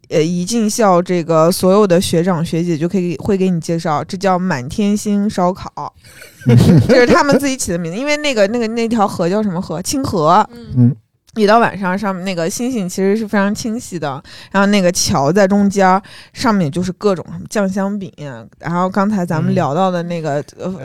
[0.08, 5.92] 呃，一进校，这个所有的学长学姐就可以会给你介绍，这叫满天星烧烤，
[6.88, 7.98] 这是他们自己起的名字。
[7.98, 9.82] 因为那个那个那条河叫什么河？
[9.82, 10.48] 清河。
[10.78, 10.96] 嗯，
[11.36, 14.22] 一到晚上，上面那个星星其实是非常清晰的，
[14.52, 16.02] 然后那个桥在中间，
[16.34, 18.12] 上面就是各种什么酱香饼，
[18.60, 19.56] 然后刚才咱们嗯。
[19.56, 20.44] 聊到的那个、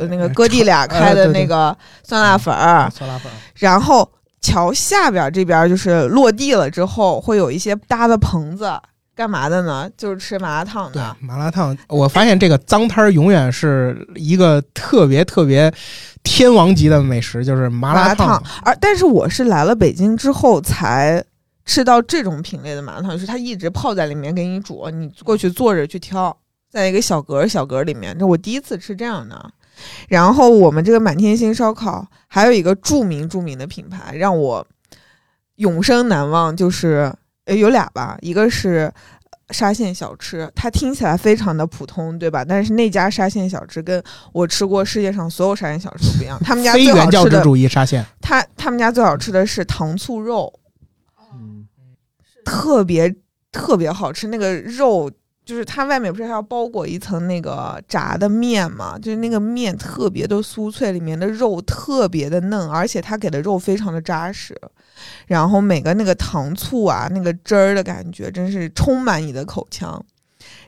[0.09, 4.09] 那个哥弟俩开的那个酸辣粉儿，酸辣粉，然后
[4.41, 8.73] 桥下边儿这边儿就是落地了之后会有一些搭的棚子，
[9.21, 9.87] 干嘛的呢？
[9.99, 11.17] 就是吃麻辣烫对的。
[11.21, 15.71] 麻辣烫，我发现这个脏摊儿永远是一个特别特别
[16.23, 21.23] 天王级的美食，就是麻辣烫，而但是我是来了北京之后才
[21.67, 26.35] 吃到这种品类的麻辣烫，就是它一直泡在里面给你煮，你过去坐着去挑，
[26.71, 29.51] 在一个小格小格里面，这我第一次吃这样的。
[30.09, 34.67] 然后我们这个满天星烧烤还有一个著名著名的品牌，让我
[35.57, 37.19] 永生难忘，就是呃
[37.57, 38.93] 有俩吧，一个是。
[39.53, 42.45] 沙县小吃，它听起来非常的普通，对吧？
[42.45, 44.01] 但是那家沙县小吃跟
[44.33, 46.39] 我吃过世界上所有沙县小吃都不一样。
[46.45, 50.53] 他们家非最好吃的原教旨主义沙县，他他们家最好吃的是糖醋肉，
[51.35, 51.67] 嗯，
[52.45, 53.13] 特别
[53.51, 54.29] 特别好吃。
[54.29, 55.11] 那个肉
[55.51, 64.57] 就是它外面不是还要包裹一层那个炸的面嘛，就是那个面特别的酥脆，里面的肉特别的嫩，而且它给的肉非常的扎实。
[65.27, 70.01] 然后每个那个糖醋啊，那个汁儿的感觉，真是充满你的口腔。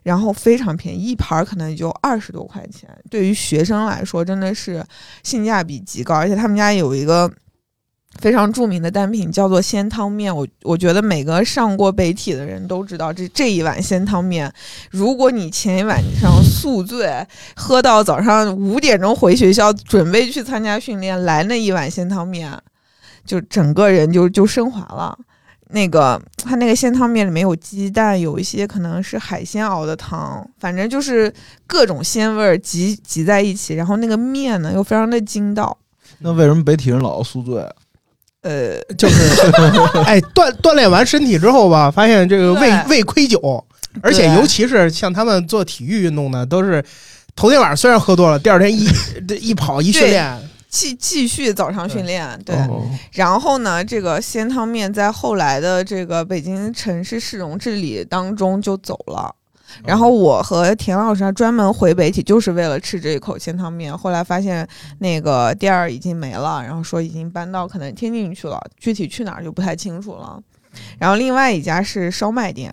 [0.02, 4.84] 然后非常便宜，一盘可能就二十多块钱，对于学生来说真的是
[5.22, 6.12] 性价比极高。
[6.12, 7.32] 而且他们家有一个
[8.20, 14.52] 非常著名的单品叫做鲜汤面，我我觉得每个上过北体的人都知道这这一碗鲜汤面。
[14.90, 22.56] 如果你前一晚上宿醉，喝到早上五点钟回学校，准备去参加训练，来那一碗鲜汤面，
[23.24, 25.18] 就整个人就就升华了。
[25.70, 31.32] 那个它那个鲜汤面里面有鸡蛋，有一些可能是海鲜熬的汤，反正就是
[31.66, 35.74] 各种鲜味儿集集在一起，然后那个面呢又非常的筋道，
[36.18, 37.66] 那为什么北体人老要宿醉？
[38.42, 39.40] 呃，就是
[40.04, 43.64] 哎锻锻炼完身体之后吧，发现这个胃胃亏酒，
[44.02, 46.84] 而且尤其是像他们做体育运动的，都是
[47.34, 48.86] 头天晚上虽然喝多了，第二天一
[49.26, 50.36] 这一跑一训练，
[50.68, 52.56] 继继续早上训练，对。
[52.56, 59.34] 哦然后呢，这个鲜汤面在后来的这个北京城市市容治理当中就走了。
[59.84, 63.96] 然后我和田老师还专门回北体，就是为了吃这一口鲜汤面。
[63.96, 64.66] 后来发现
[64.98, 70.40] 那个店儿已经没了，然后说已经搬到可能天津去了，具体去哪儿就不太清楚了。
[70.98, 72.72] 然后另外一家是烧麦店，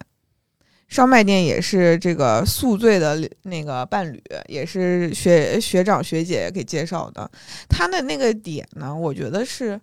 [0.88, 7.30] 烧麦店也是这个宿醉的那个伴侣，也是学学长学姐给介绍的。
[7.68, 9.80] 他的那个点呢，我觉得是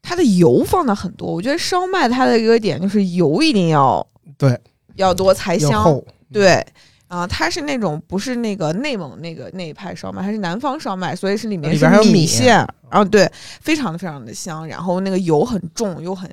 [0.00, 1.32] 它的油放的很多。
[1.32, 4.06] 我觉得烧麦它的一个点就是油一定要
[4.38, 4.58] 对
[4.94, 6.00] 要多才香，
[6.32, 6.64] 对。
[7.08, 12.58] 啊，它是那种不是那个内蒙那个那一派烧麦，它是南方烧麦，所以是里面是还有米线，
[12.90, 13.26] 啊对，
[13.62, 16.30] 非常的非常的香，然后那个油很重又很，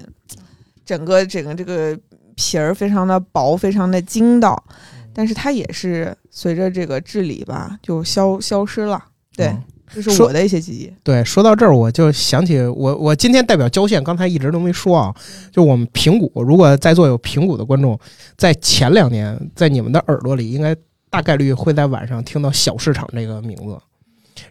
[0.85, 1.97] 整个整个这个
[2.35, 4.61] 皮儿非常的薄，非常的筋道，
[5.13, 9.01] 但是它也是随着这个治理吧，就消消失了，
[9.33, 9.55] 对
[9.95, 10.91] 这是我的一些记忆。
[11.01, 15.15] 对，说到这儿，我就想起我我今天代表郊县，刚才一直都没说啊，
[15.51, 17.97] 就我们平谷，如果在座有平谷的观众，
[18.37, 20.75] 在前两年，在你们的耳朵里，应该
[21.09, 23.77] 大概率会在晚上听到小市场这个名字。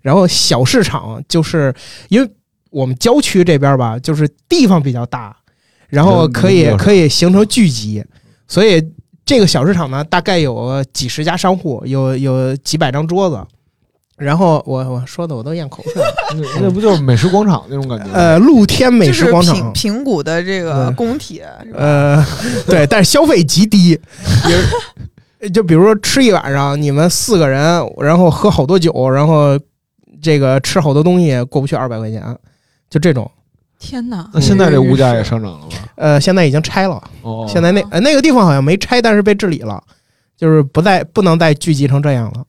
[0.00, 1.74] 然后小市场就是
[2.08, 2.30] 因为
[2.70, 5.36] 我们郊区这边吧，就是地方比较大，
[5.88, 8.02] 然后可以可以形成聚集，
[8.48, 8.82] 所以
[9.26, 13.38] 这个小市场呢，大概有几十家商户，有有几百张桌子。
[14.16, 16.14] 然后我我说的我都咽口水了。
[16.36, 18.12] 那那不就是美食广场那种感觉？
[18.12, 21.42] 呃，露天美食广场平，平谷的这个工体，
[21.74, 22.24] 呃，
[22.66, 23.98] 对，但是消费极低，
[25.42, 27.60] 也就比如说吃一晚上，你们四个人，
[27.98, 29.58] 然后喝好多酒，然后
[30.22, 32.22] 这个吃好多东西，过不去二百块钱，
[32.88, 33.30] 就这种。
[33.80, 34.26] 天哪！
[34.32, 35.76] 那现在这物价也上涨了吧？
[35.96, 39.82] 呃，现在已经拆了，哦，现在那呃那个地方好像没拆，但是被治理了，
[40.38, 42.44] 就是不再不能再聚集成这样了。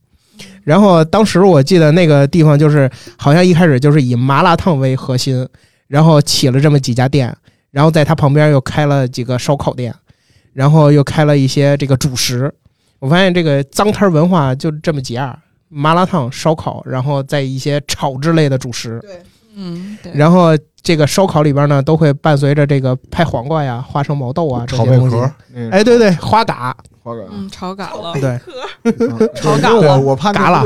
[0.65, 5.47] 然后当时我记得那个地方就是好像一开始就是以麻辣烫为核心，
[5.87, 7.33] 然后起了这么几家店，
[7.71, 9.93] 然后在它旁边又开了几个烧烤店，
[10.53, 12.51] 然后又开了一些这个主食。
[12.97, 15.37] 我发现这个脏摊文化就这么几样：
[15.69, 18.99] 麻辣烫、烧烤，然后再一些炒之类的主食。
[19.01, 19.21] 对，
[19.55, 20.11] 嗯，对。
[20.13, 20.49] 然后
[20.81, 25.17] 这个烧烤里边呢，都会伴随着这个拍黄瓜呀、花生毛豆啊这炒贝些东西。
[25.71, 28.13] 哎，对对，花蛤，花蛤，嗯，炒嘎了。
[28.13, 28.39] 对
[28.83, 30.61] 嗯炒嘎因为我了我怕嘎了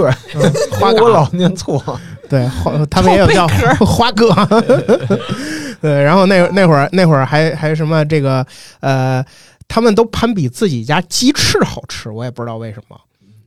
[0.80, 1.82] 花蛤， 我老念错。
[2.30, 3.48] 对，花他们也有叫
[3.80, 4.46] 花蛤。
[5.82, 8.46] 对，然后那那会儿那会儿还还什么这个
[8.82, 9.24] 呃，
[9.68, 12.98] 他们都攀比自己家鸡翅好吃，我也不知道为什么。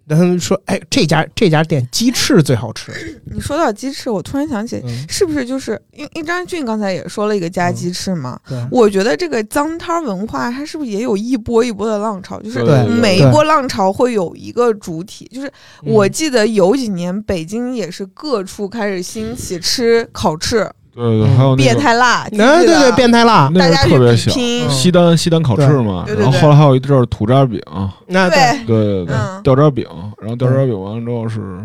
[0.09, 3.21] 他们说，哎，这家这家店鸡翅最好吃。
[3.25, 8.39] 你说到鸡翅，我突然想起，嗯，是不是就是因因为张俊刚才也说了一个加鸡翅嘛？
[8.49, 12.41] 对，我觉得这个脏摊儿文化，它是不是也有一波一波的浪潮？
[12.43, 12.63] 就是
[13.01, 15.47] 每一波浪潮会有一个主体，就是
[15.83, 27.61] 嗯我记得有几年北京也是各处开始兴起吃烤翅，对对，还有那变个态辣，对对，变态辣，那个大家特别小，拼，西单西单烤翅嘛，然后后来还有一阵儿土渣饼，
[28.07, 29.87] 那对，对，对对对嗯，吊渣饼，
[30.21, 31.59] 然后掉渣饼完了之后是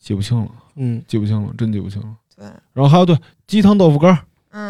[0.00, 2.08] 记不清了，嗯，记不清了，真记不清了。
[2.36, 4.18] 对，然后还有对鸡汤豆腐干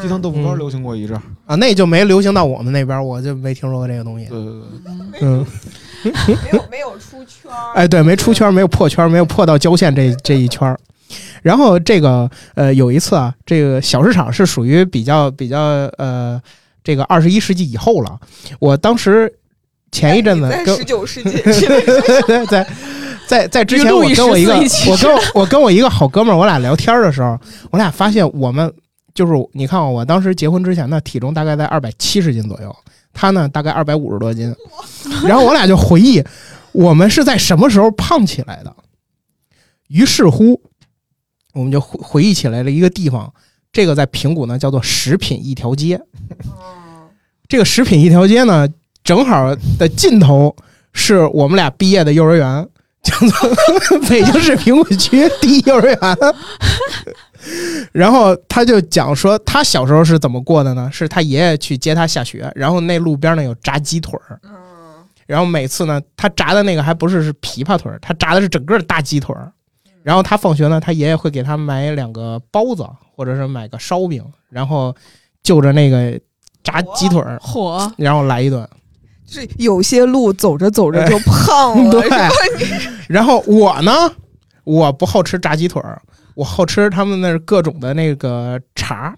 [0.02, 4.26] 鸡汤豆腐干流行过一阵儿，啊，那就没流行到我们那边，我就没听说过这个东西。
[4.26, 4.60] 对对对，
[5.20, 5.20] 嗯。
[5.20, 5.46] 嗯，
[6.26, 10.78] 没有没有出圈儿，哎，对，没出圈，没有破圈，没有破到郊县这这一圈儿。
[11.42, 15.58] 然后这个呃，有一次啊，这个小市场是属于比较比较
[15.98, 16.40] 呃，
[16.82, 18.18] 这个二十一世纪以后了。
[18.58, 19.32] 我当时
[19.92, 21.42] 前一阵子跟在十九世纪。
[22.48, 22.66] 在
[23.26, 27.38] 在在之前，我跟我一个14一我跟我我跟我一个好哥们儿，我俩聊天的时候，
[27.70, 28.70] 我俩发现我们
[29.14, 32.74] 就是你看啊我当时结婚之前呢，体重大概在二百七十斤左右，
[33.14, 34.54] 他呢大概二百五十多斤，
[35.26, 36.22] 然后我俩就回忆
[36.72, 38.74] 我们是在什么时候胖起来的，
[39.88, 40.60] 于是乎
[41.54, 43.32] 我们就回回忆起来了一个地方，
[43.72, 45.96] 这个在平谷呢叫做食品一条街，
[46.46, 47.08] 哦
[47.48, 48.68] 这个食品一条街呢，
[49.02, 50.54] 正好的尽头
[50.92, 52.68] 是我们俩毕业的幼儿园，
[53.02, 55.98] 叫做北京市平谷区第一幼儿园。
[57.92, 60.90] 然后他就讲说，他小时候是怎么过的呢？
[60.90, 64.50] 是他爷爷去接他下学，然后那路边呢有炸鸡腿儿，嗯
[65.26, 69.52] 然后每次呢，他炸的那个还不是是琵琶腿儿，他炸的是整个大鸡腿儿。
[70.04, 72.86] 然后他放学呢，他爷爷会给他买两个包子，
[73.16, 74.94] 或者是买个烧饼，然后
[75.42, 76.20] 就着那个
[76.62, 78.68] 炸鸡腿儿，火，然后来一顿。
[79.26, 82.08] 就是有些路走着走着就胖了， 对？
[83.08, 83.90] 然后我呢，
[84.64, 86.00] 我不好吃炸鸡腿儿，
[86.34, 89.16] 我好吃他们那儿各种的那个肠儿，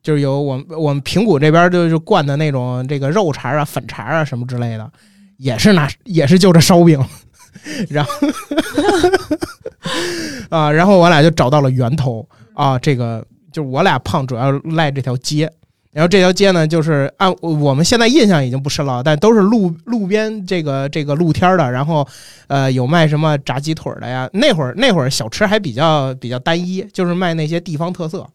[0.00, 4.88] 就是有我们我们平谷这边就是灌的那种这个肉肠儿啊、粉肠儿啊什么之类的，
[5.38, 7.04] 也是拿也是就着烧饼，
[7.88, 8.10] 然后
[10.48, 15.50] 啊，然后我俩就找到了源头啊，这个就是我俩胖主要赖这条街。
[15.92, 22.08] 然后这条街呢，就是按我们现在印象已经不深了，但都是路路边这个这个露天的，然后
[22.46, 24.26] 呃，有卖什么炸鸡腿的呀？
[24.32, 28.26] 那会儿那会儿小吃还比较比较单一，就是卖那些地方特色，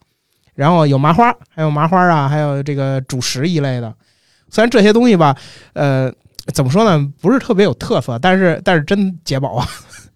[0.54, 3.92] 然后有麻花，还有麻花啊，还有这个主食一类的。
[4.50, 5.36] 虽然这些东西吧，
[5.72, 6.12] 呃，
[6.52, 9.68] 怎么说呢，不是特别有特色，但是但是真解饱啊，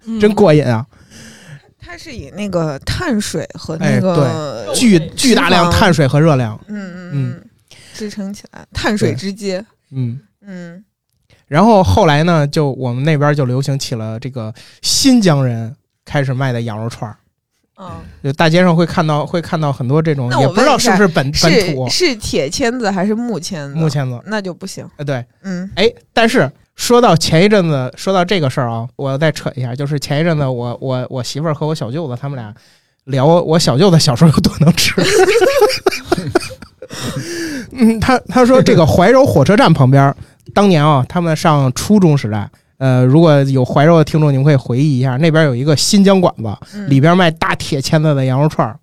[0.06, 0.18] 嗯。
[0.18, 0.86] 真过瘾啊，
[1.78, 7.44] 它是以那个碳水和哎那个巨巨大量碳水，和热量，嗯嗯嗯，
[7.94, 9.16] 支撑起来，碳水对。
[9.16, 10.18] 之街，嗯。
[10.44, 10.84] 嗯，
[11.46, 15.72] 然后后来呢，就我们那边就流行起了这个新疆人
[16.04, 17.16] 开始卖的羊肉串儿，
[17.82, 17.90] 嗯，
[18.22, 23.74] 就大街上会看到会看到很多这种，也不知道是不是本本土是是铁签子还是木签子？
[23.74, 24.88] 木，签子，那就不行。
[24.96, 32.54] 呃，对，嗯哎，但是说到前一阵子，说到这个事儿啊，我要再扯一下，就是前一阵子我我我媳妇儿和我小舅子他们俩
[33.04, 34.94] 聊我小舅子小时候有多能吃。
[37.72, 40.14] 嗯，他他说这个怀柔火车站旁边，
[40.52, 42.48] 当年啊，他们上初中时代，
[42.82, 48.76] 呃，如果有怀柔的听众，你们可以回忆一下，那边有一个新疆馆子，嗯里边卖大铁签子的羊肉串儿。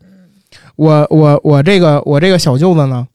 [0.78, 3.06] 我我我这个我这个小舅子呢，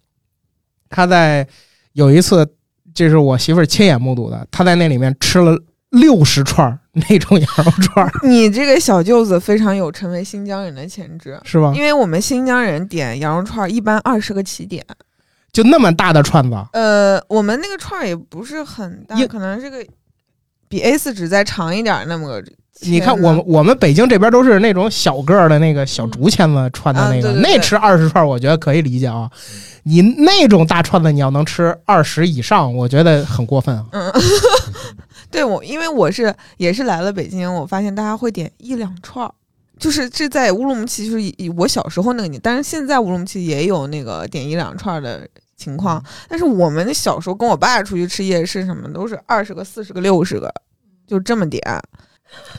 [0.91, 1.49] 他在
[1.95, 2.47] 有一次，
[2.93, 5.59] 这是我媳妇儿亲眼目睹的，他在那里面吃了
[5.89, 11.81] 六十串儿那种羊肉串儿， 你这个小舅子非常有成为新疆人的潜质，是吧因？
[11.81, 14.85] 为我们新疆人点羊肉串儿一般二十个起点。
[15.51, 19.83] 就那么大的串子，呃，我们那个串儿也不是很大一，可能这个
[20.75, 22.45] 比 A 四纸再长一点儿那么个。
[22.81, 29.31] 你看我们我们北京这边都是那种小个儿的那个小竹签子串的那个，啊对对对那吃二十串，我觉得可以理解啊。
[29.85, 33.87] 你那种大串子，你要能吃二十以上，我觉得很过分啊。
[33.93, 34.13] 嗯，
[35.31, 39.33] 对我，因为我是也是来了北京，我发现大家会点一两串儿，
[39.79, 50.53] 就是这在乌鲁木齐，就是以我小时候那个年，但是现在乌鲁木齐也有那个点一两串儿的情况，但是我们小时候跟我爸出去吃夜市什么都是二十个、四十个、六十个，
[51.07, 51.63] 就这么点。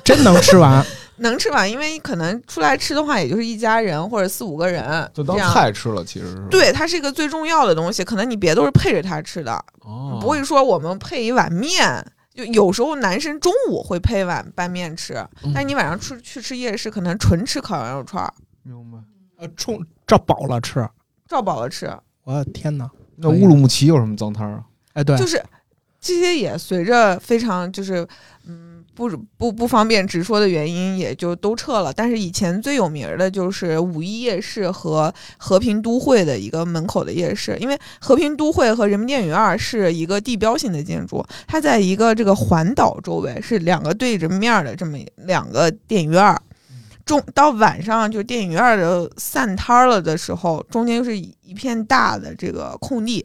[0.05, 0.85] 真能吃完，
[1.17, 5.37] 能吃完，因为可能出来吃的话，也就是一家人或者四五个人，就当。
[5.37, 6.47] 菜吃了，其实是。
[6.49, 12.05] 对，它是一个最重要的东西，可能你别都是配着它吃的，哦，不会说我们配一碗面。
[12.33, 18.33] 就有时候男生中午会配碗拌面吃，嗯但你晚上出去吃夜市，可能纯吃烤羊肉串儿，
[18.63, 18.97] 明白。
[19.37, 20.87] 呃，冲照饱了吃。
[21.27, 21.89] 照饱了吃。
[22.23, 22.89] 我的天哪！
[23.17, 24.63] 那乌鲁木齐有什么脏摊儿啊？
[24.93, 25.41] 哎，对，就是
[26.05, 28.07] 这些也随着非常就是
[28.47, 31.91] 嗯不不不方便直说的原因，也就都撤了。
[31.91, 46.39] 但是以前最有名儿的就是五一夜市和和平都会的一个门口的夜市，因为和平都会和人民电影院是一个地标性的建筑，它在一个这个环岛周围是两个对着面儿的这么两个电影院儿。
[47.03, 53.23] 中到晚上就电影院儿的散摊儿了的时候，中间就是一片大的这个空地，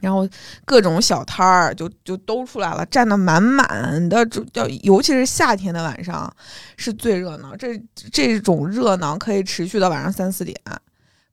[0.00, 0.28] 然后
[0.64, 6.32] 各种小摊儿就就都出来了，站得满满的，就叫尤其是夏天的晚上
[6.76, 7.56] 是最热闹。
[7.56, 7.80] 这
[8.12, 10.56] 这种热闹可以持续到晚上三四点。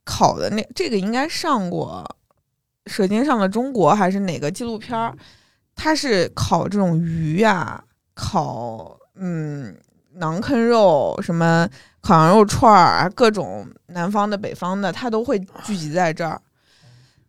[0.03, 2.05] 烤的那这个应该上过
[2.91, 5.16] 《舌尖上的中国》还是哪个纪录片儿？
[5.76, 9.76] 它是烤这种鱼呀、烤嗯
[10.20, 11.68] 馕坑肉，什么
[12.01, 16.39] 烤羊肉串儿，各种南方的、北方的，它都会聚集在这儿。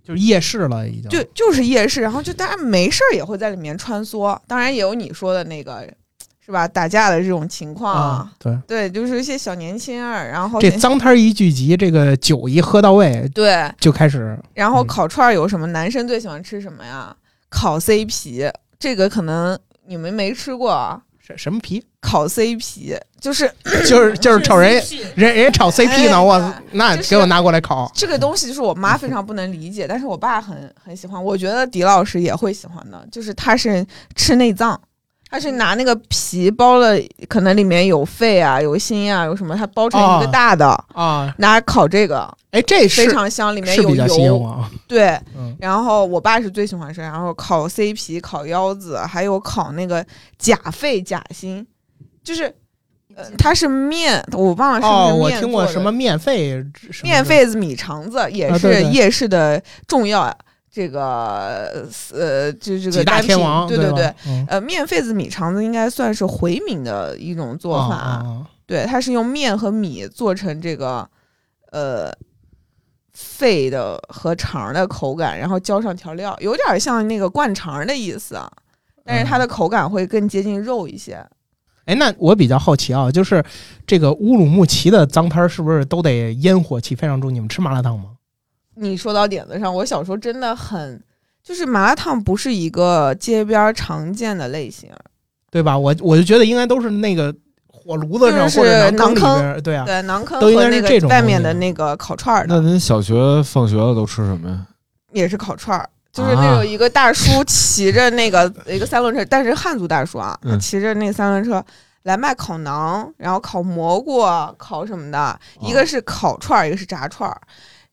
[0.06, 1.10] 就是夜市了，已经。
[1.10, 5.86] 就就是夜市，然后就大家没事儿也会在里面穿梭，当然也有你说的那个，
[6.44, 6.68] 是吧？
[6.68, 15.66] 打架的这种情况，啊，对，对，就是一些小年轻儿，然后这脏摊儿一聚集，这个酒一喝到位，对，就开始然后嗯烤串儿有什么？
[15.66, 17.14] 男生最喜欢吃什么呀？
[17.48, 18.48] 烤 C 皮
[18.78, 21.02] 这个可能你们没吃过啊。
[21.18, 23.52] 什什么皮，烤 CP 就是
[23.88, 24.80] 就是 就是瞅人
[25.16, 27.90] 人人家炒 CP 哎呢，我那给我拿过来烤。
[27.92, 31.22] 这个东西，就是我妈非常不能理解，但是我爸很很喜欢。
[31.22, 33.84] 我觉得狄老师也会喜欢的，就是他是
[34.14, 34.80] 吃内脏，
[35.28, 36.96] 他是拿那个皮包了，
[37.28, 44.64] 可能里面有肺啊、有心啊、有什么，他包成一个哦大的，啊，拿烤这个哎，这非常香，里面有油。
[44.86, 50.04] 对，嗯，然后我爸是最喜欢吃，然后烤 C 皮、烤腰子，还有烤那个
[50.38, 51.66] 假肺、假心，
[52.26, 52.52] 就是。
[53.14, 56.62] 呃，它是面，我忘了是哦，不我是面做的听过什么面肺，
[57.02, 60.36] 面肺子、米肠子也是夜市的重要
[60.70, 68.22] 这个呃，就这几大个单品天王，对对对对。，嗯呃，面肺子、米肠子应该算是回民的一种做法，
[68.66, 71.08] 对，它是用面和米做成这个
[71.70, 72.12] 呃
[73.14, 78.52] 肺的和肠的口感，然后浇上调料，有点像那个灌肠的意思啊，
[79.06, 81.26] 但是它的口感会更接近肉一些。
[81.86, 83.42] 哎，那我比较好奇啊，就是
[83.86, 87.32] 这个乌鲁木齐的脏摊儿是不是都得烟火气非常重？
[87.32, 88.10] 你们吃麻辣烫吗？
[88.74, 91.02] 你说到点子上，我小时候真的很，
[91.42, 94.90] 就是麻辣烫不是一个街边儿常见的类型，
[95.50, 95.78] 对吧？
[95.78, 97.34] 我我就觉得应该都是那个
[97.68, 103.14] 火炉子上就是或者馕坑里馕坑边儿，对啊，对，馕坑都应该是这种个外面东西的那个烤串儿的，那您小学
[103.44, 104.66] 放学了都吃什么呀？
[105.12, 105.88] 也是烤串儿。
[106.16, 111.62] 就是那啊种一个大叔骑着那个一个三轮车，但是汉族大叔啊，他嗯骑着那个三轮车
[112.04, 114.24] 来卖烤馕，然后烤蘑菇、
[114.56, 117.40] 烤什么的，一个是烤串儿，一个是炸串儿。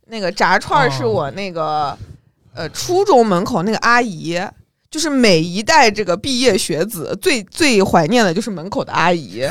[0.07, 1.97] 那个炸串儿是哦我那个
[2.53, 4.39] 呃初中门口那个阿姨，
[4.91, 9.43] 就是每一代这个毕业学子最最怀念的就是门口的阿姨，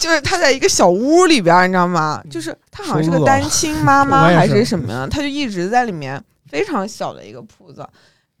[0.00, 2.20] 就是她在一个小屋里边儿，你知道吗？
[2.30, 7.86] 就是她好像是个单亲妈 妈还是是什么呀，她就一直在里面非常小的一个铺子，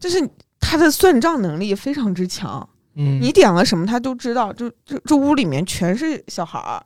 [0.00, 0.28] 就是
[0.58, 2.68] 他的算账能力非常之强。
[2.96, 4.52] 嗯，你点了什么，他都知道。
[4.52, 6.82] 就这这屋里面全是小孩儿，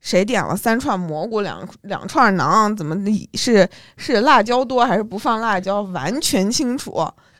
[0.00, 2.96] 谁点了三串蘑菇，两两串馕，怎么
[3.34, 6.92] 是是辣椒多还是不放辣椒，完全清楚。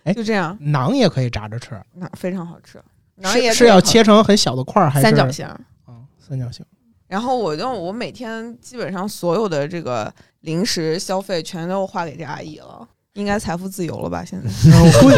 [0.02, 2.82] 哎就这样，馕也可以炸着吃，那非常好吃。
[3.20, 5.46] 馕也是是要切成很小的块儿还是三角形。
[5.46, 6.02] 啊？
[6.18, 6.64] 三角形。
[7.06, 14.24] 然后我就我每天基本上所有的这个零食消费全都花给这阿姨了，应该财富自由了吧？
[14.24, 14.48] 现在
[14.78, 15.16] 我估计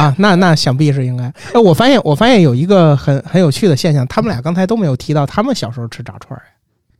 [0.00, 1.24] 啊，那那想必是应该。
[1.52, 6.42] 哎，我发现我发现有一个很很有趣的现象，他们俩刚才都没有提到他们小时候吃炸串儿。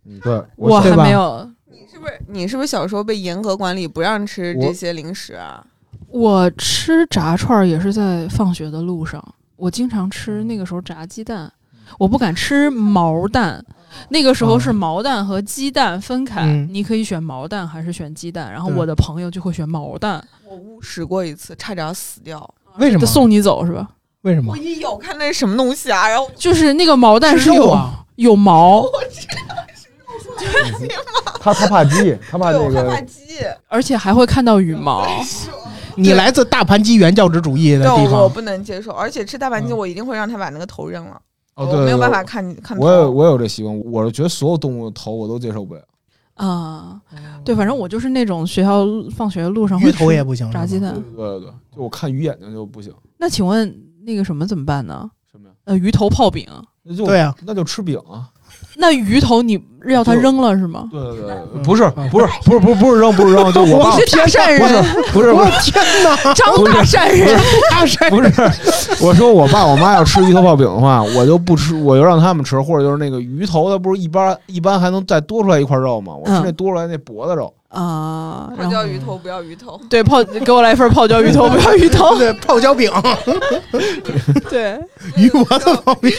[0.04, 5.64] 嗯，对，我还没有，你是不是你是不是小时候被严格管理，不让吃这些零食啊？
[6.08, 9.22] 我吃炸串儿也是在放学的路上，
[9.56, 11.50] 我经常吃那个时候炸鸡蛋，
[11.98, 13.64] 我不敢吃毛蛋。
[14.08, 18.50] 那个时候是哦毛蛋和鸡蛋分开，嗯你可以选毛蛋还是选鸡蛋。
[18.50, 22.48] 然后我的朋友就会选毛蛋，我误食过一次，差点死掉。
[22.78, 23.06] 为什么？
[23.06, 23.88] 送你走是吧？
[24.22, 24.56] 为什么我？
[24.56, 27.78] 一咬看那是什么东西啊，然后就是那个毛蛋是有、
[28.16, 28.84] 有毛，
[31.40, 33.24] 他他怕鸡， 他怕那个害怕鸡，
[33.68, 35.06] 而且还会看到羽毛。
[35.96, 41.20] 你来自大盘鸡原教旨主义的地方，我不能接受，而且吃大盘鸡嗯我一定会让他把那个头扔了，
[41.60, 42.78] 哦，对，对我没有办法对看看。
[42.78, 45.82] 我有我有这习惯，我是觉得所有动物的头我都接受不了。
[46.34, 46.98] 啊、
[47.44, 51.38] 对，反正我就是那种学校放学路上会鱼头也不行，炸鸡蛋对。
[51.38, 52.90] 对对，就我看鱼眼睛就不行。
[53.18, 55.10] 那请问那个什么怎么办呢？
[55.30, 55.54] 什么呀？
[55.64, 56.46] 呃，鱼头泡饼，
[56.82, 58.30] 那就对啊，那就吃饼啊。
[58.80, 60.88] 那鱼头你要它扔了是吗？
[60.90, 66.34] 对对对，嗯不是不是不是不是不是扔不是扔，就我爸你是大善不人，是不是不我是天哪！
[66.34, 67.38] 张大善人。
[67.70, 68.30] 大山不是，
[69.04, 76.14] 我说我爸我妈要吃鱼头泡饼的话，我就不吃，我就让他们吃，或者就是那个鱼头它，不是一般一般还能再多出来一块肉吗？
[76.14, 77.52] 我吃嗯那多出来那脖子肉。
[77.70, 82.18] 啊，泡椒鱼头不要鱼头，对泡给我来一份泡椒鱼头，不要鱼头。
[82.18, 82.90] 对泡椒饼、
[84.50, 84.76] 对，
[85.16, 86.10] 鱼丸子泡饼，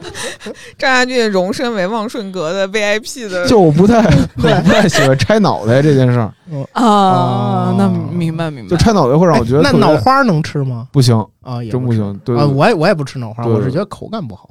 [0.78, 3.98] 张家俊荣升为旺顺阁的 VIP 的，就我不太
[4.42, 6.32] 我不太喜欢拆脑袋这件事儿，
[6.72, 8.70] 啊，那明白明白。
[8.70, 10.88] 就拆脑袋会让我觉得那脑花能吃吗？
[10.92, 12.18] 不行，啊，真不行。
[12.24, 14.48] 对我也我也不吃脑花，对我是觉得口感不好。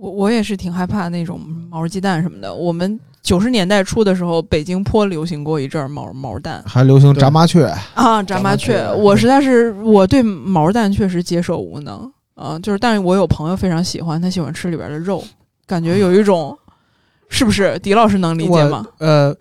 [0.00, 1.38] 我我也是挺害怕那种
[1.70, 2.52] 毛鸡蛋什么的。
[2.54, 8.82] 我们九十年代初的时候，北京颇流行过一阵儿毛毛蛋还流行炸麻雀，啊，炸麻雀。
[8.96, 15.22] 我实在是我对毛蛋确实接受无能啊，就是但是我有朋友非常喜欢，他喜欢吃里边的肉，
[15.66, 16.56] 感觉有一种
[17.28, 17.78] 是不是？
[17.80, 18.86] 狄老师能理解吗？
[18.98, 19.36] 呃，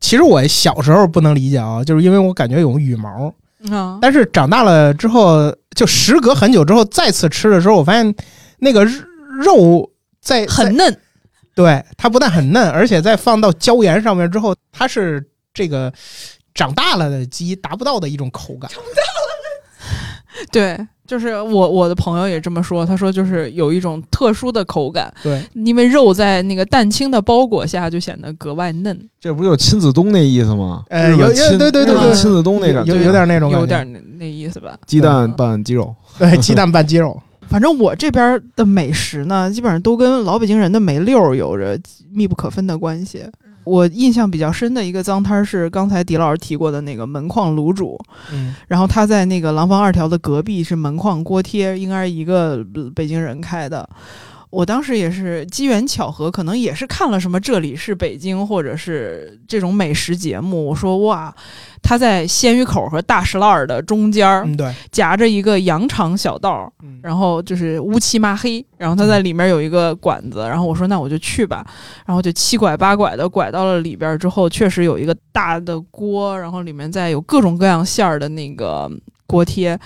[0.00, 3.30] 其实我小时候不能理解啊，就是因为我感觉有羽毛，
[3.70, 8.14] 啊，但是长大了之后，就时隔很久之后再次吃的时候，我发现
[8.58, 9.90] 那个肉
[10.28, 10.96] 在在很嫩。
[11.54, 15.92] 对它不但很嫩，而且在放到椒盐上面之后，它是这个
[16.54, 18.70] 长大了的鸡达不到的一种口感。
[20.52, 30.84] 对，就是我我的朋友也这么说，他说就是有一种特殊的口感，对，因为肉在那个蛋清的包裹下就显得格外嫩，这不就是亲子冬那意思吗？
[30.90, 34.78] 呃有有亲对对对对亲子冬那个，有有点那种有点那那意思吧。
[34.86, 35.92] 鸡蛋拌鸡肉。
[36.20, 37.20] 对鸡蛋拌鸡肉。
[37.48, 41.78] 反正我这边的美食呢，基本上都跟老北京人的煤溜儿有着
[42.12, 43.24] 密不可分的关系。
[43.64, 47.98] 我印象比较深的一个脏摊儿是刚才狄老师提过的那个门框卤煮，
[48.32, 53.86] 嗯，然后他在那个廊坊二条的隔壁是门框锅贴，应该是一个呃北京人开的。
[54.50, 61.34] 我当时也是机缘巧合，可能也是看了什么《这里是北京》或者是这种美食节目，我说哇，
[61.82, 66.72] 他在鲜鱼口和大石烂儿的中间儿嗯，对，夹着一个羊肠小道
[67.02, 71.66] 然后就是乌漆嘛黑，然后他在里面有一个馆子，然后我说那我就去吧，
[72.06, 78.90] 然后就七拐八拐的拐到了里边儿之后，确实有一个大的锅，然后里面再有各种各样馅儿的那个
[79.26, 79.78] 锅贴。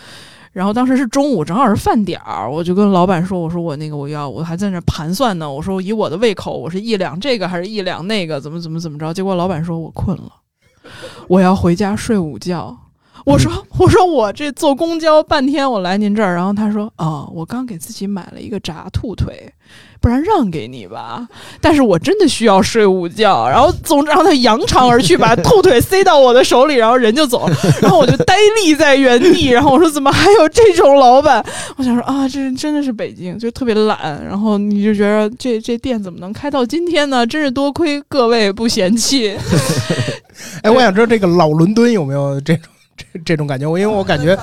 [0.53, 5.51] 然后当时是中午，正好是饭点儿，我就跟老板说：“我说我那个我要，我还在那盘算呢。
[5.51, 9.15] 我说以我的胃口，我是一两这个还是一两那个，怎么怎么怎么着？
[9.15, 10.31] 结果老板说我困了，
[11.27, 12.77] 我要回家睡午觉。
[13.25, 19.53] 我说我说我这坐公交半天，我来您这儿，然后他说哦，我刚给自己买了一个炸兔腿，
[20.01, 21.29] 不然让给你吧。
[21.61, 31.45] 但是我真的需要睡午觉，然后总之让他扬长而去，把 兔腿塞到我的手里，然后人就走了，然后我就呆立在原地，然后我说怎么还有这种老板？
[31.77, 37.25] 我想说啊，这真的是北京，就特别懒，然后你就觉得这这店怎么能开到今天呢？
[37.25, 39.37] 真是多亏各位不嫌弃。
[40.63, 42.65] 哎，我想知道这个老伦敦有没有这种
[42.97, 43.67] 这这种感觉？
[43.69, 44.39] 我因为我感觉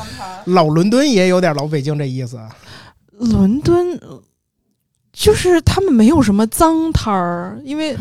[0.45, 2.37] 老伦敦也有点老北京这意思。
[2.37, 2.49] 啊
[3.19, 3.99] 伦敦
[5.11, 7.93] 就是他们没有什么脏摊儿，因为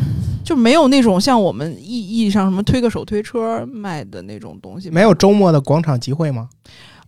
[0.45, 4.89] 就没有那种像我们意意义上什么推个手推车卖的那种东西。
[4.89, 6.47] 没有周末的广场集会吗？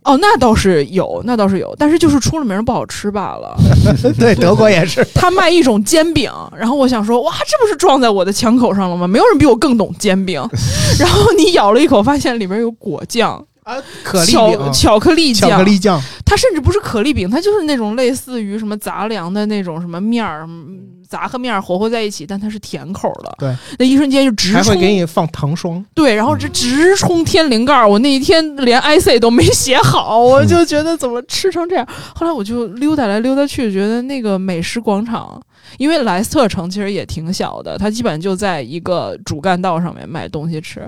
[0.04, 3.56] 哦，那倒是有，那倒是有，但是就是出了名儿不好吃罢了。
[4.18, 5.06] 对，德国也是。
[5.14, 9.06] 他卖一种煎饼，然后我想说，哇，这不是撞在我的枪口上了吗？
[9.06, 10.42] 没有人比我更懂煎饼。
[10.98, 20.80] 然后你咬了一口，发现里面有果酱啊，可丽巧饼、巧克力酱，巧克力酱，它甚至不是可丽饼，它就是那种类似于什么杂粮的那种什么面儿，嗯
[21.12, 23.34] 杂和面儿和和在一起，但它是甜口的。
[23.38, 25.84] 对，那一瞬间就直还会冲给你放糖霜。
[25.94, 31.86] 对，然后这直冲天灵盖儿，我那一天连 IC 都没写好，我就觉得怎么吃成这样。
[32.14, 35.38] 后来我就溜达来溜达去，觉得那个美食广场，
[35.78, 40.84] 因为莱斯特城其实也挺小的，它基本就在一个主干道上面卖东西吃，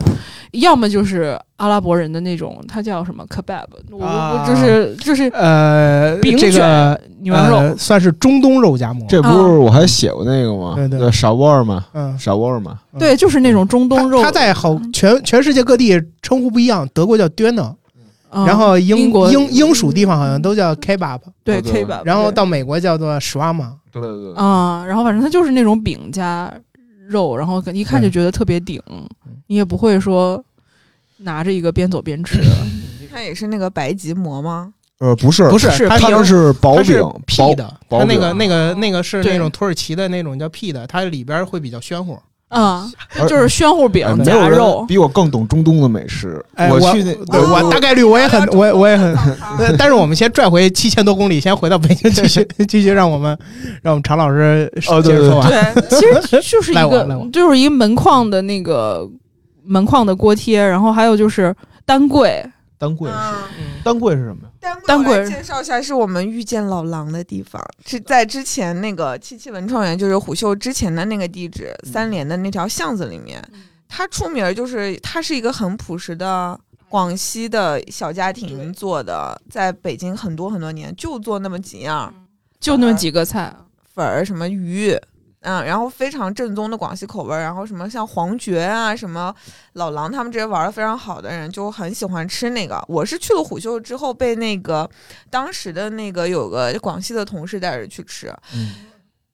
[0.52, 7.56] 要么就是阿拉伯人的那种，它叫什么 kebab，我啊就是就是呃，饼这个卷牛羊肉。
[7.56, 9.06] 呃算是中东肉夹馍。
[9.08, 10.74] 这不是我还写过那个吗？
[10.76, 12.78] 对对叫傻沃尔玛，嗯，傻沃尔玛。
[12.98, 14.18] 对，就是那种中东肉。
[14.18, 17.72] 它它在好全全世界各地称呼不一样，德国叫 döner，
[18.30, 23.70] 嗯然后英英国英英属地方好像都叫 kebab，对 kebab，然后到美国叫做 shawarma。
[24.00, 26.52] 对对对，啊、然后反正它就是那种饼加
[27.06, 28.80] 肉，然后一看就觉得特别顶，
[29.46, 30.42] 你也不会说
[31.18, 32.40] 拿着一个边走边吃。
[33.10, 34.74] 它也是那个白吉馍吗？
[34.98, 42.18] 呃，不是不是是它它是薄饼薄屁的，它那个那个那个是那种土耳其的那种叫屁的，它里边会比较暄乎。
[42.48, 42.88] 啊、
[43.18, 44.84] 而就是宣乎饼夹肉。
[44.86, 46.44] 比我更懂中东的美食。
[46.54, 49.16] 哎，我去那，对我大概率我也很，我也我也很。
[49.76, 53.36] 但是我们先拽回七千多公里，先回到北京，继续 继续让我们
[53.82, 55.48] 让我们常老师哦对接着说完。
[55.48, 59.08] 对，其实 就是一个就是一个门框的那个
[59.64, 61.52] 门框的锅贴，然后还有就是
[61.84, 62.44] 单柜，
[62.76, 63.16] 丹桂是
[63.58, 64.50] 嗯，丹桂是什么呀？
[64.60, 73.42] 单单我介绍一下，是我们遇见老狼的地方，是在之前那个七七文创园，就是虎嗅之前的那个地址，三联的那条巷子里面。
[73.88, 76.58] 它出名就是它是一个很朴实的
[76.88, 82.12] 广西的小家庭做的，在北京很多很多年，就做那么几样
[82.58, 83.54] 就那么几个菜。
[83.94, 84.98] 粉儿，什么鱼。
[85.44, 89.34] 嗯，然后非常正宗的广西口味儿，然后什么像黄觉啊，什么
[89.74, 92.82] 老狼他们这些玩的非常好的人就很喜欢吃那个。
[92.88, 94.88] 我是去了虎嗅之后，被那个
[95.28, 98.74] 当时的那个有个广西的同事带着去吃，嗯，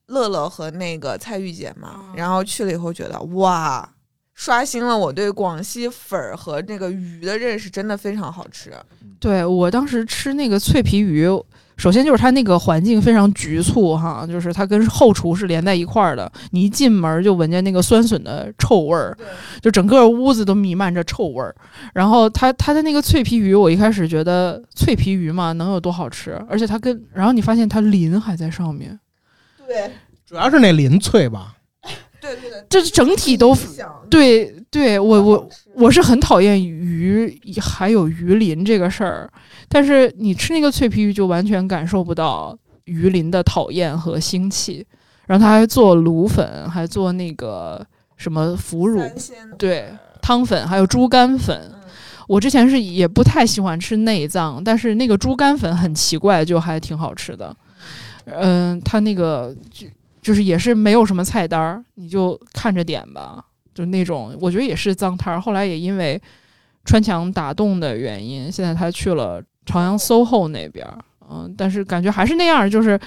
[0.06, 3.88] 乐乐和那个蔡玉姐嘛哦，然后去了以后觉得哇，
[4.34, 8.72] 刷新了我对广西粉儿和那个鱼的认识，真的非常好吃。
[9.20, 11.28] 对我当时吃那个脆皮鱼，
[11.80, 19.16] 首先就是它那个环境非常局促哈，就是它跟后厨是连在一块儿的，你一进门就闻见那个酸笋的臭味儿，
[19.62, 21.56] 就整个屋子都弥漫着臭味儿。
[21.94, 29.00] 然后它它的那个脆皮鱼，我一开始觉得脆皮鱼嘛能有多好吃，而且它跟然后你发现它鳞还在上面，
[29.66, 29.90] 对。
[30.26, 31.56] 主要是那鳞脆吧，
[32.20, 33.56] 对对对，这整体都
[34.08, 39.28] 对对，我我我是很讨厌鱼还有鱼鳞这个事儿，
[39.70, 42.54] 但是你吃那个脆皮鱼就完全感受不到
[42.84, 44.86] 鱼鳞的讨厌和腥气。
[45.26, 49.00] 然后他还做卤粉，还做那个什么腐乳，
[49.56, 49.88] 对
[50.20, 51.70] 汤粉，还有猪肝粉。
[52.26, 57.56] 我之前是也不太喜欢吃内脏，但是那个猪肝粉很奇怪，就还挺好吃的。
[58.24, 59.86] 嗯，他那个就
[60.20, 65.40] 就是也是没有什么菜单儿，你就看着点吧，就那种我觉得也是脏摊儿。
[65.40, 66.20] 后来也因为
[66.84, 70.86] 穿墙打洞的原因，现在他去了朝阳 SOHO 那边，
[71.28, 72.98] 嗯，但是感觉还是那样，就是，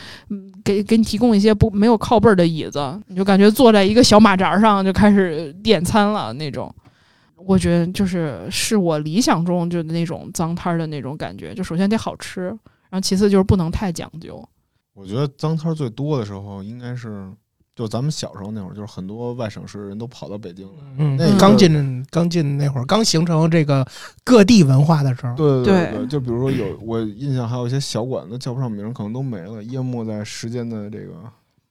[0.63, 6.73] 给给你提供一些不没有靠背儿的椅子，你就感觉坐在一个小马扎上就开始点餐了那种。
[7.35, 14.41] 我觉得就是是我理想中就那种脏摊儿的那种感觉，就首先得好吃，然后其次就是不能太讲究。
[14.93, 17.27] 我觉得脏摊儿最多的时候应该是，
[17.75, 20.83] 就咱们小时候那会儿，就是很多外省市人都跑到北京来。
[20.97, 23.83] 嗯那个刚进刚进那会儿，刚形成这个
[24.23, 31.13] 各地文化的时候，对对对，就比如说有我印象还有一些小馆子叫不上名儿，可能都没了，淹没在时间的这个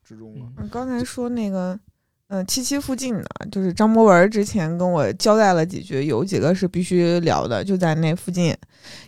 [0.04, 0.46] 之中了。
[0.56, 1.78] 嗯，刚才说那个，
[2.28, 8.52] 嗯，七七附近的，就是张博文之前跟我交代了几句，有几个是必须聊的，就在那附近，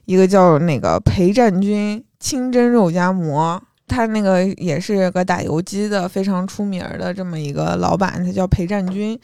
[0.04, 9.18] 一个叫那个裴占军清真肉夹馍，他那个也是个打游击的，非常出名的这么一个老板，他叫裴占军。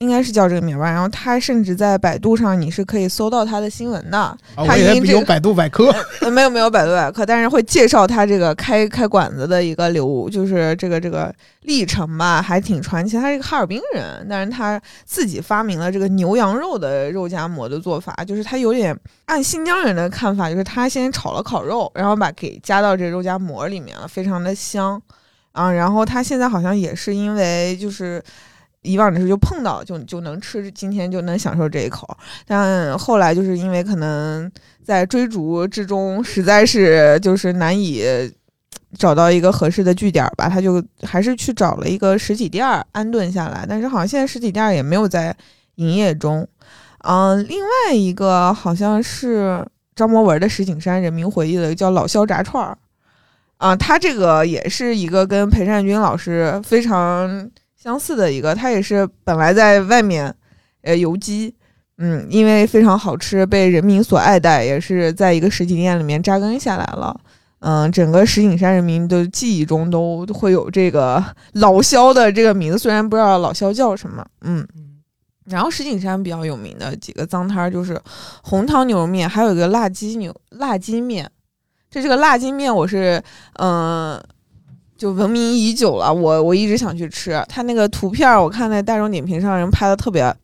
[0.00, 13.16] 应该是叫这个名儿吧，然后他甚至在百度上你是可以搜到他的新闻的，啊他我以为因这个有百度百科，呃，没有没有百度百科，但是会介绍他这个开开馆子的一个流，就是这个这个历程吧，还挺传奇。
[13.16, 25.02] 他是一个哈尔滨人，但是他自己发明了这个牛羊肉的肉夹馍的做法，就是他有点按新疆人的看法，就是他先炒了烤肉，然后把给加到这肉夹馍里面了，非常的香
[25.50, 25.72] 啊。
[25.72, 28.22] 然后他现在好像也是因为就是。
[28.82, 32.08] 以往的时候就碰到就就能吃，今天就能享受这一口。
[32.46, 34.50] 但后来就是因为可能
[34.84, 38.04] 在追逐之中，实在是就是难以
[38.96, 43.66] 找到一个合适的据点吧，他就还是去找了一个实体店安顿下来。
[43.68, 45.36] 但是好像现在实体店也没有在
[45.74, 46.46] 营业中。
[47.04, 49.64] 嗯，另外一个好像是
[49.94, 52.76] 张博文的石景山人民回忆的叫老肖炸串儿。
[53.58, 57.50] 啊，他这个也是一个跟裴善军老师非常
[57.80, 60.34] 相似的一个，它也是本来在外面，
[60.82, 61.54] 呃，游击，
[61.98, 67.18] 嗯，因为非常好吃，被人民所爱戴，也是在一个实体店里面扎根下来了。
[67.60, 71.24] 嗯，整个石景山人民的记忆中都会有这个
[71.54, 74.66] 老肖的这个名字，虽然不知道老肖叫什么，嗯。
[75.46, 77.98] 然后石景山比较有名的几个脏摊儿就是
[78.42, 81.30] 红汤牛肉面，还有一个辣鸡牛辣鸡面。
[81.90, 83.22] 这这个辣鸡面我是
[83.54, 84.22] 嗯、
[84.98, 87.40] 就闻名已久了，我我一直想去吃。
[87.48, 90.34] 它那个图片儿我看在大众点评上人拍的特别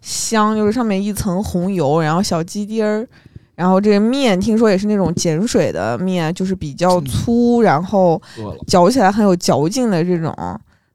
[0.00, 3.06] 香，就是上面一层红油，然后小鸡丁儿，
[3.54, 8.20] 然后这个面听说也是那种碱水的面，就是比较粗，然后，
[8.66, 10.34] 嚼起来很有嚼劲的这种，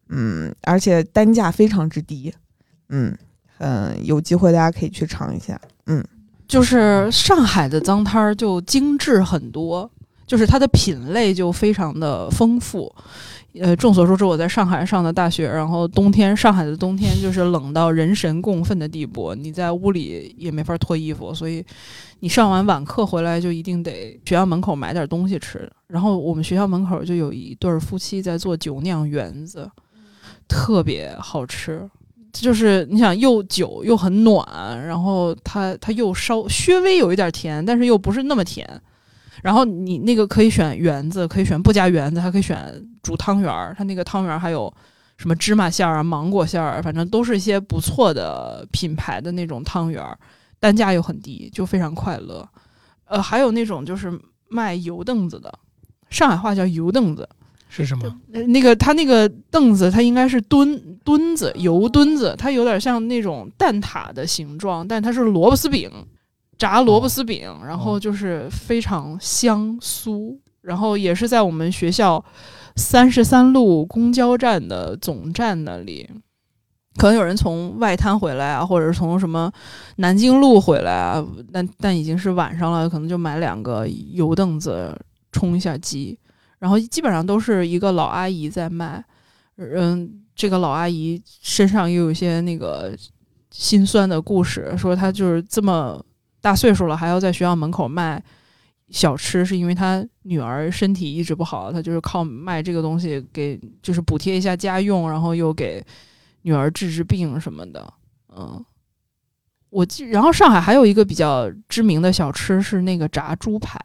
[0.09, 2.33] 嗯，而且单价非常之低，
[2.89, 3.15] 嗯
[3.59, 6.03] 嗯，有机会大家可以去尝一下，嗯
[6.47, 9.89] 就是上海的脏摊儿就精致很多，
[10.25, 12.93] 就是它的品类就非常的丰富。
[13.61, 21.63] 呃，众所周知，我在上海上的大学，然后冬天上海的冬天就是冷到人神共愤的地步，你在屋里也没法脱衣服，所以
[22.19, 25.71] 你上完晚课回来就一定得学校门口买点东西吃。
[25.87, 29.71] 然后我们学校门口就有一对夫妻在做酒酿圆子，
[30.49, 31.89] 特别好吃。
[32.33, 34.45] 就是你想又久又很暖，
[34.85, 38.69] 然后它它又稍稍微有一点甜，但是又不是那么甜。
[39.43, 42.57] 然后你那个可以选圆子，可以选不加圆子，还可以选
[43.03, 43.75] 煮汤圆儿。
[43.77, 44.73] 它那个汤圆儿还有
[45.17, 50.17] 什么芝麻馅儿啊、芒果馅儿，反正都是一些不错的品牌的那种汤圆儿，
[50.59, 52.47] 单价又很低，就非常快乐。
[53.05, 54.11] 呃，还有那种就是
[54.49, 55.53] 卖油凳子的，
[56.09, 57.27] 上海话叫油凳子，
[57.69, 58.19] 是什么？
[58.47, 65.91] 那个它那个凳子，它应该是墩墩子油墩子，它有点像那种蛋挞的形状，但它是萝卜丝饼，
[66.57, 72.23] 炸萝卜丝饼，然后就是非常香酥，然后也是在我们学校
[72.75, 76.09] 三十三路公交站的总站那里。
[76.97, 79.51] 可能有人从外滩回来啊，或者是从什么
[79.97, 84.97] 南京路回来啊，但但已经是晚上了，可能就买两个油凳子
[85.33, 86.17] 充一下饥。
[86.57, 89.03] 然后基本上都是一个老阿姨在卖，
[89.57, 92.95] 嗯，这个老阿姨身上又有一些那个
[93.51, 96.01] 心酸的故事，说她就是这么
[96.45, 98.21] 大岁数了，还要在学校门口卖
[98.91, 105.83] 小吃，是因为他女儿身体一直不好，他就是靠卖这个东西给就是补贴一下家用，然后又给
[106.43, 107.91] 女儿治治病什么的，
[108.37, 108.63] 嗯。
[109.71, 113.77] 我记，然后上海还有一个比较知名的小吃是那个炸猪排，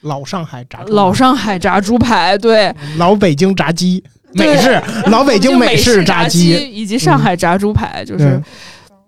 [0.00, 8.42] 老上海炸老上海炸猪排，对，老北京炸鸡，美式老北京美式炸鸡，以及上海炸猪排，就是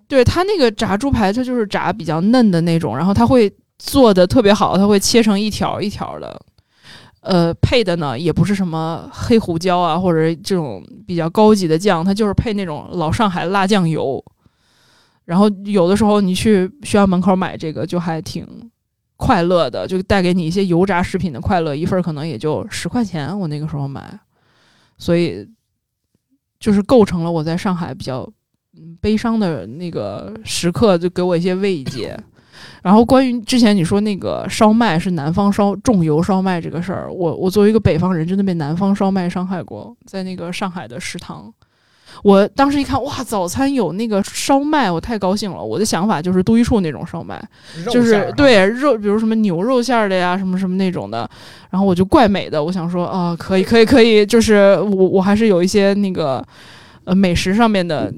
[0.08, 6.40] 对对它那个炸猪排，它就是炸比较嫩的那种，然后它会做的特别好，它会切成一条一条的。
[7.20, 14.24] 呃，配的呢也不是什么黑胡椒啊，或者这种比较高级的酱，它就是配那种老上海辣酱油。
[15.24, 18.46] 然后有的时候你去学校门口买这个，就还挺
[19.16, 21.74] 快乐的，就带给你一些油炸食品的快乐。
[21.74, 24.16] 一份可能也就十块钱，我那个时候买，
[24.96, 25.44] 所以
[26.60, 28.30] 就是构成了我在上海比较
[29.00, 32.18] 悲伤的那个时刻，就给我一些慰藉。
[32.82, 41.52] 然后关于之前你说那个烧麦是南方烧重油烧麦这个事儿，我我作为一个北方人，真的被南方烧麦伤害过，在那个上海的食堂。
[42.22, 45.62] 我当时一看，哇，早餐有那个烧麦，我太高兴了。
[45.62, 47.42] 我的想法就是都一处那种烧麦，
[47.90, 51.28] 就是对肉，比如什么牛肉馅儿的呀，什么什么那种的。
[51.68, 56.42] 然后我就怪美的，我想说啊，可以，可以，可以，就是我我还是有一些那个
[57.04, 58.10] 呃美食上面的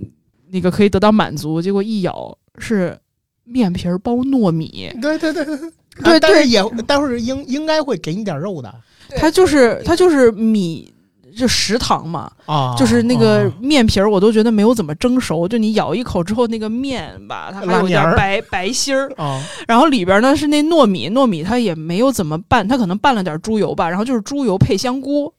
[0.51, 1.61] 那个可以得到满足。
[1.61, 2.99] 结果一咬是
[3.45, 5.69] 面皮儿包糯米，对对对对对
[6.15, 8.75] 啊但是也待会儿应应该会给你点肉的
[9.17, 10.93] 它就是它就是米。
[11.37, 15.47] 就食堂嘛，啊，就是那个啊面皮儿，我都觉得没有怎么蒸熟。
[15.47, 25.33] 就你咬一口之后，那个面吧，它还有点白白心儿，啊，然后里边呢是那糯米，糯米它也没有怎么拌，它可能拌了点猪油吧，然后就是猪油配香菇。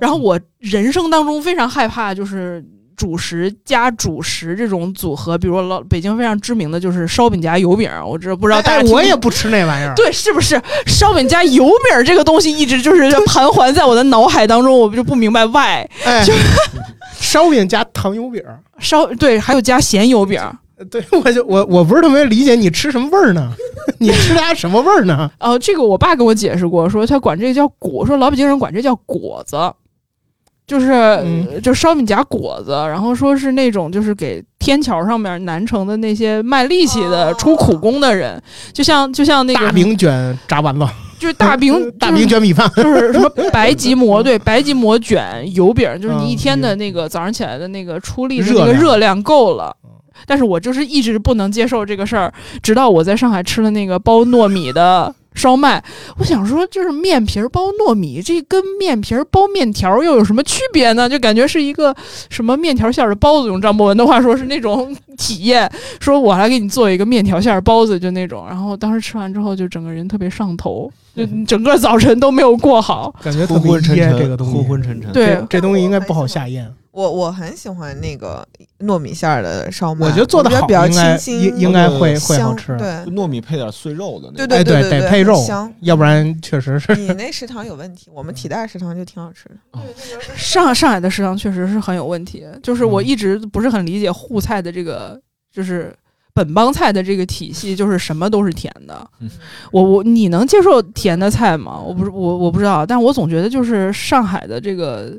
[0.00, 2.64] 然后我人生当中非常害怕就是
[2.96, 9.94] 主食加主食这种组合，比如老北京非常知名的就是烧饼加油饼，我知不知道大家哎听没我也不吃那玩意儿。
[9.94, 16.24] 对，是不是烧饼加油饼这个东西一直就是盘桓在我的脑海当中，我就不明白 why 哎，
[17.18, 18.60] 烧饼加糖油饼儿。
[18.78, 20.40] 烧对，还有加咸油饼。
[20.90, 23.52] 对， 我就我我不是特别理解你吃什么味儿呢？
[23.98, 25.30] 你吃它什么味儿呢？
[25.38, 29.56] 哦，这个我爸跟我解释过，说他管这个叫果，说老北京人管这叫果子，
[30.66, 31.60] 就是、嗯。
[31.62, 37.34] 就烧饼夹果子，然后说是那种就是给天桥上面南城的那些卖力气的、哦。
[37.34, 38.42] 出苦工的人，
[38.72, 40.86] 就像就像那个大饼卷炸丸子，
[41.18, 42.70] 就是大饼 大饼卷米饭。
[42.76, 46.78] 就是什么白吉馍，对，白吉馍卷油饼，就是你一天的嗯。
[46.78, 49.74] 那个早上起来的那个出力的那个热量够了。
[49.84, 49.90] 嗯。
[50.26, 55.82] 但是我就是一直不能接受这个事儿，直到我在上海吃了那个包糯米的烧麦，
[56.18, 61.08] 我想说，就是面皮儿包糯米，这跟面皮儿包面条又有什么区别呢？
[61.08, 61.94] 就感觉是一个
[62.30, 65.70] 什么面条馅儿的包子，用张博文的话说是那种 体验，
[66.00, 68.46] 说我来给你做一个面条馅儿包子，就那种。
[68.48, 73.14] 然后当时吃完之后，就整个人特别上头，就整个早晨都没有过好。
[73.22, 75.12] 感觉昏昏沉沉，这个东西，昏昏沉沉。
[75.12, 76.72] 对这这东西应该不好下咽。
[76.94, 78.46] 我我很喜欢那个
[78.80, 82.76] 糯米馅儿的烧麦，我觉得做的好比较应该清新，应应该会会好吃。
[82.78, 86.94] 对糯米配点碎肉的那对种，对，对对得配肉香，要不然确实是。
[86.94, 89.80] 你那食堂有问题，我们体大食堂就挺好吃的。
[90.36, 95.20] 上上海的食堂确实是很有问题，就是我嗯一直不是很理解沪菜的这个，
[95.52, 95.92] 就是
[96.32, 99.28] 本帮菜的这个体系，就是什么都是甜的嗯。
[99.72, 101.80] 我我你能接受甜的菜吗？
[101.80, 105.12] 我不是我我不知道，但我总觉得就是上海的这个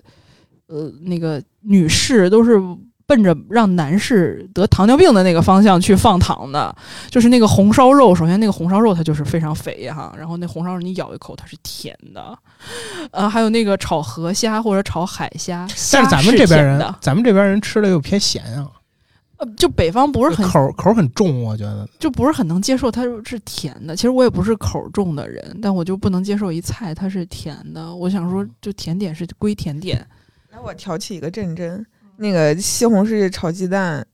[0.67, 2.61] 呃那个女士都是。
[3.07, 6.75] 奔着让男士得糖尿病的那个方向去放糖的，
[7.07, 8.15] 就是那个红烧肉。
[8.15, 12.35] 首先，那个红烧肉它就是非常肥哈，然后那红烧肉你咬一口它是甜的，
[13.11, 18.71] 呃，还有那个炒河虾或者炒海虾，但是咱们这边人，咱们这边人吃的又偏咸啊，
[19.37, 21.87] 呃，就北方不是很口口很重，我觉得。
[21.99, 23.95] 就不是很能接受它是甜的。
[23.95, 27.93] 其实我也不是口重的人，但我就不能接受一菜它是甜的。
[27.93, 30.03] 我想说，就甜点是归甜点。
[30.55, 31.85] 来，我挑起一个阵阵，
[32.15, 34.05] 那个西红柿炒鸡蛋，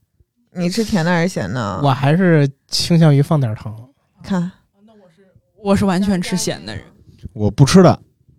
[0.54, 1.80] 你吃甜的还是咸的？
[1.80, 3.72] 我还是倾向于放点糖。
[4.24, 4.50] 看，
[4.84, 5.28] 那我是
[5.62, 6.84] 我是完全吃咸的人。
[7.32, 7.90] 我不吃的。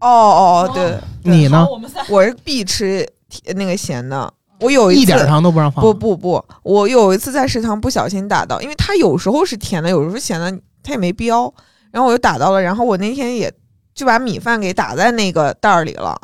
[0.02, 1.66] 哦哦哦，对，你呢？
[1.72, 4.34] 我们仨我是必吃甜那个咸的。
[4.60, 5.82] 我有次一点糖都不让放。
[5.82, 10.52] 不不不，我有一次在食堂不小心打到，因为它有时候是甜的，有时候咸的，
[10.84, 11.54] 它也没标，
[11.92, 13.50] 然后我就打到了，然后我那天也
[13.96, 16.20] 就把米饭给打在那个袋儿里了，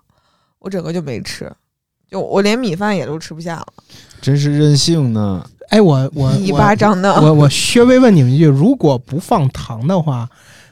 [0.59, 1.51] 我整个就没吃，
[2.09, 3.67] 就我连米饭也都吃不下了，
[4.21, 5.47] 真是任性呢！
[5.69, 7.13] 哎，我我一我巴掌呢。
[7.21, 10.27] 我我稍微问你们一句，如果不放糖的话，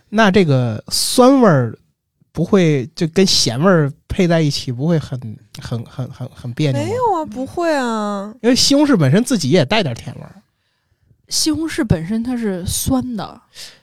[0.10, 1.78] 那这个酸味儿
[2.32, 5.20] 不会就跟咸味儿配在一起，不会很
[5.62, 6.90] 很很很很别扭没？
[6.90, 10.34] 有啊，不会啊，因为西红柿本身自己也带点甜味儿，
[11.30, 13.40] 西红柿本身它是酸的，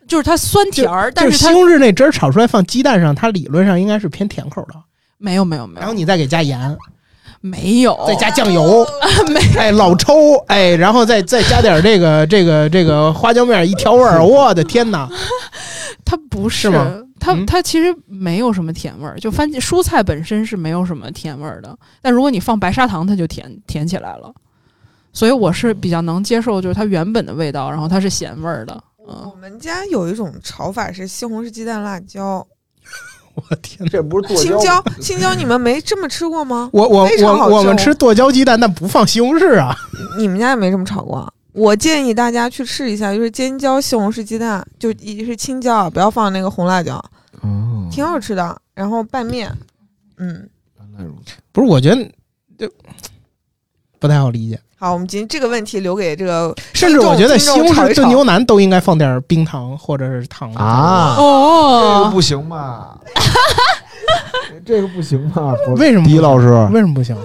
[0.09, 4.75] 就是它酸甜儿，但就是西红柿那汁儿炒出来放鸡蛋上，它理论上应该是偏甜口的。
[5.17, 6.77] 没有没有没有，然后你再给加盐，
[7.45, 8.03] 没有。
[8.07, 8.87] 再加酱油，
[9.29, 15.07] 没哎，老抽，哎，然后再再加点这个这个这个花椒面一调味儿， 我的天哪！
[16.07, 17.03] 它不是吗？
[17.21, 17.45] 它嗯？
[17.45, 24.33] 它其实没有什么甜味儿，就番茄蔬菜本身是没有什么甜味儿的，但如果你放白砂糖，它就甜甜起来了。
[25.13, 28.83] 所以我是比较能接受，就是它原本的味道，然后它是咸味儿的。
[29.07, 29.31] 嗯。
[29.31, 32.47] 我，们家有一种炒法是西红柿鸡蛋辣椒，
[33.51, 33.89] 我天！
[33.89, 36.71] 这不是剁青椒，青椒你们没这么吃过吗？
[36.73, 39.75] 我我我我们吃剁椒鸡蛋，但不放西红柿啊。
[40.17, 41.33] 你们家也没这么炒过啊？
[41.53, 46.97] 我建议大家去试一下，就是尖椒西红柿鸡蛋，就一是青椒啊，不要放那个红辣椒，
[47.43, 48.61] 哦，挺好吃的。
[48.75, 49.53] 然后拌面，
[50.19, 51.35] 嗯，原来如此。
[51.53, 52.05] 不是，我觉得
[52.59, 52.69] 就
[54.01, 54.61] 不太好理解。
[54.85, 62.95] 好，我们今这个问题留给这个甚至我觉得西红柿炖牛腩都应该放点冰糖或者是糖啊哦这个哦，不行吧？
[64.67, 65.55] 这个不行吧？
[65.65, 67.17] 不是 为什么李老师，为什么不行？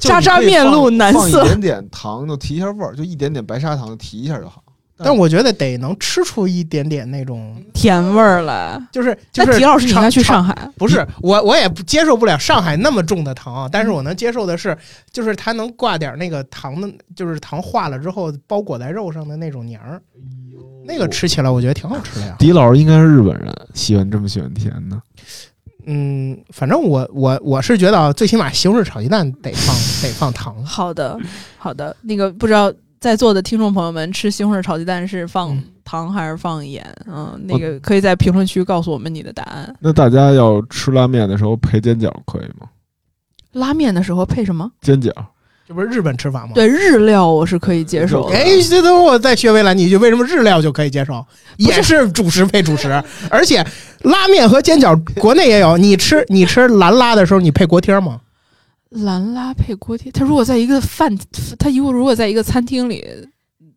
[0.00, 4.60] 就 渣渣面露难色放一点点糖就提一下味儿，就一点点白砂糖提一下就好。
[4.98, 8.80] 但我觉得得能吃出一点点那种，甜味儿来。
[8.90, 10.56] 就是就是那狄老师，你应该去上海。
[10.76, 14.76] 不是我，我也不接受不了上海那么重的糖啊，但是我能接受的是，
[15.12, 20.00] 就是它能挂点那个糖的，就是糖化了之后包裹在肉上的那种黏儿，
[20.86, 22.36] 那个吃起来我觉得挺好吃的呀。
[22.38, 25.00] 狄老师应该是日本人，喜欢这么喜欢甜的。
[25.88, 30.64] 嗯，反正我我我是觉得啊，最起码西红柿炒鸡蛋得放得放糖。
[30.64, 31.16] 好的，
[31.58, 31.96] 好的。
[32.02, 36.84] 那个不知道在座的听众朋友们吃西红柿炒鸡蛋是放嗯糖还是放盐？
[37.06, 39.72] 嗯，那个可以在评论区告诉我们你的答案。
[39.78, 42.68] 那大家要吃拉面的时候配煎饺可以吗？
[43.52, 44.70] 拉面的时候配什么？
[44.80, 45.10] 煎饺
[45.68, 46.52] 这不是日本吃法吗？。
[46.54, 48.36] 对日料我是可以接受的。
[48.36, 51.24] 哎，这等我再学未来，你就为什么日料就可以接受？
[51.56, 52.90] 也是主食配主食，
[53.30, 53.64] 而且
[54.02, 55.76] 拉面和煎饺国内也有。
[55.76, 58.20] 你吃你吃兰拉的时候，你配锅贴吗？
[58.90, 61.16] 蓝拉配锅贴，他如果在一个饭，
[61.58, 63.04] 他如果如果在一个餐厅里，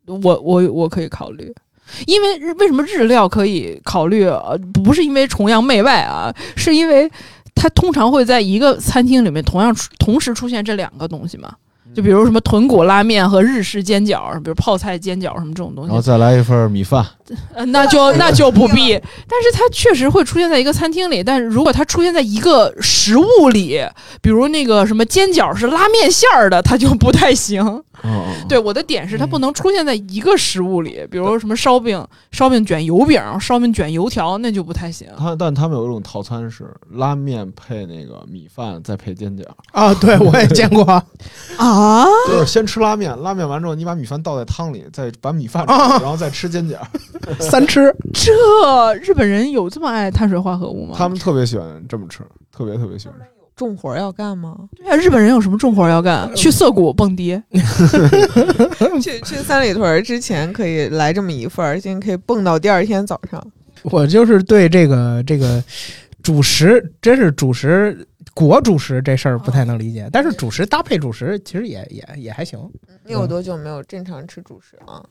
[0.05, 1.53] 我我我可以考虑，
[2.05, 4.25] 因为日为什么日料可以考虑？
[4.25, 7.09] 呃，不是因为崇洋媚外啊，是因为
[7.55, 11.55] 它通常会在一个餐厅里面同样同时出现这两个东西嘛。
[11.95, 17.05] 就比如什么豚骨拉面和日式煎饺，比如泡菜煎饺什么这种东西然后，再来一份米饭，
[17.53, 18.93] 呃，那就 那就不必。
[19.27, 23.81] 但是它确实会出现在一个餐厅里，但是如果它出现在一个食物里，
[24.21, 27.83] 比如那个什么煎饺是拉面馅儿的，它就不太行。
[28.01, 35.05] 嗯，对，我的点是它不能出现在一个食物里，比如什么烧饼、烧饼卷油饼、烧饼卷油条，那就不太行。
[35.17, 40.83] 他但他们有一种套餐是拉面配那个米饭，再配煎饺，啊，对我也见过。
[40.85, 41.03] 啊，
[42.27, 46.75] 就是先吃拉面，拉面完之后你把米饭倒在汤里，再把米饭吃，啊然后再吃煎饺。
[47.39, 50.95] 三吃， 这日本人有这么爱碳水化合物吗？
[50.97, 52.19] 他们特别喜欢这么吃，
[52.55, 53.25] 特别特别喜欢吃。
[53.55, 54.55] 重活要干吗？
[54.77, 56.33] 对啊，日本人有什么重活要干？
[56.33, 57.41] 去涩谷蹦迪。
[59.03, 63.45] 去去三里屯之前可以来这么一份儿，现在可以蹦到第二天早上。
[63.83, 65.61] 我就是对这个这个
[66.23, 70.09] 主食，真是主食裹主食这事儿不太能理解。
[70.11, 72.59] 但是主食搭配主食，其实也也也还行。
[73.03, 75.07] 你有多久没有正常吃主食了？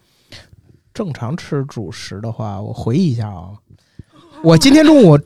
[0.94, 3.52] 正常吃主食的话，我回忆一下啊，
[4.42, 5.18] 我今天中午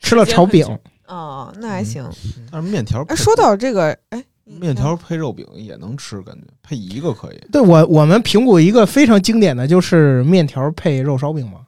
[0.00, 0.66] 吃了炒饼，
[1.08, 2.08] 哦，那还行。
[2.52, 7.38] 但是面条配，哎，说到这个，哎，面条配肉饼也能吃，感觉配一个可以。
[7.50, 11.60] 对我我们评估一个非常经典的就是面条配肉烧饼嘛。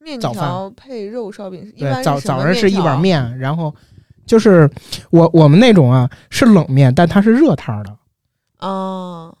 [0.00, 3.74] 面条配肉烧饼，一般对，早早上是一碗面面，然后
[4.26, 4.70] 就是
[5.10, 7.96] 我我们那种啊是冷面，但它是热汤的，
[8.58, 9.34] 条啊，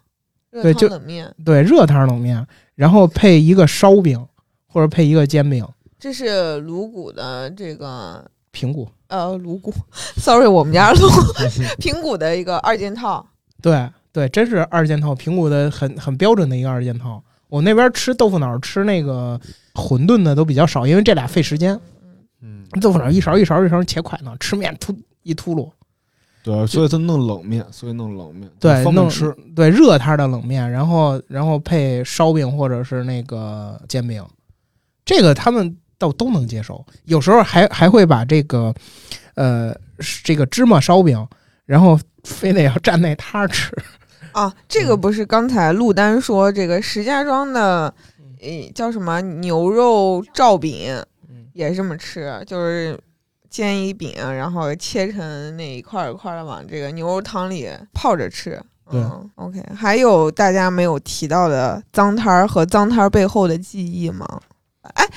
[0.50, 4.24] 热汤对就冷面，对，热汤冷面，然后配一个烧饼
[4.66, 5.66] 或者配一个煎饼，
[5.98, 8.88] 这是鲁谷的这个平谷。
[9.08, 9.72] 呃鲁谷，
[10.16, 11.08] sorry，我们家鲁
[11.78, 13.24] 平谷的一个二件套。
[13.62, 17.22] 对对，真是二件套，平谷的很很标准的一个二件套。
[17.48, 19.40] 我那边吃豆腐脑吃那个
[19.74, 21.78] 馄饨的都比较少，因为这俩费时间。
[22.74, 25.70] 嗯，豆腐脑一勺一勺一勺切块呢，吃面突一秃噜。
[26.42, 29.34] 对，所以他弄冷面，所以弄冷面，对，弄方便吃。
[29.56, 34.22] 对热摊的冷面，然后然后配烧饼或者是那个煎饼，
[35.06, 36.84] 这个他们倒都能接受。
[37.04, 38.74] 有时候还还会把这个
[39.36, 39.74] 呃
[40.22, 41.26] 这个芝麻烧饼，
[41.64, 43.74] 然后非得要蘸那汤儿吃。
[44.32, 47.94] 啊，这个不是刚才陆丹说这个石家庄的，
[48.42, 51.06] 呃，叫什么牛肉罩饼，嗯
[51.54, 53.00] 也是这么吃，就是
[53.48, 58.60] 煎一饼，然后切成那一块儿一块儿的往这个牛肉汤里泡着吃。
[58.90, 64.28] 对嗯，OK，还有大家没有提到的脏摊儿和脏摊儿背后的记忆吗？
[64.82, 65.08] 哎，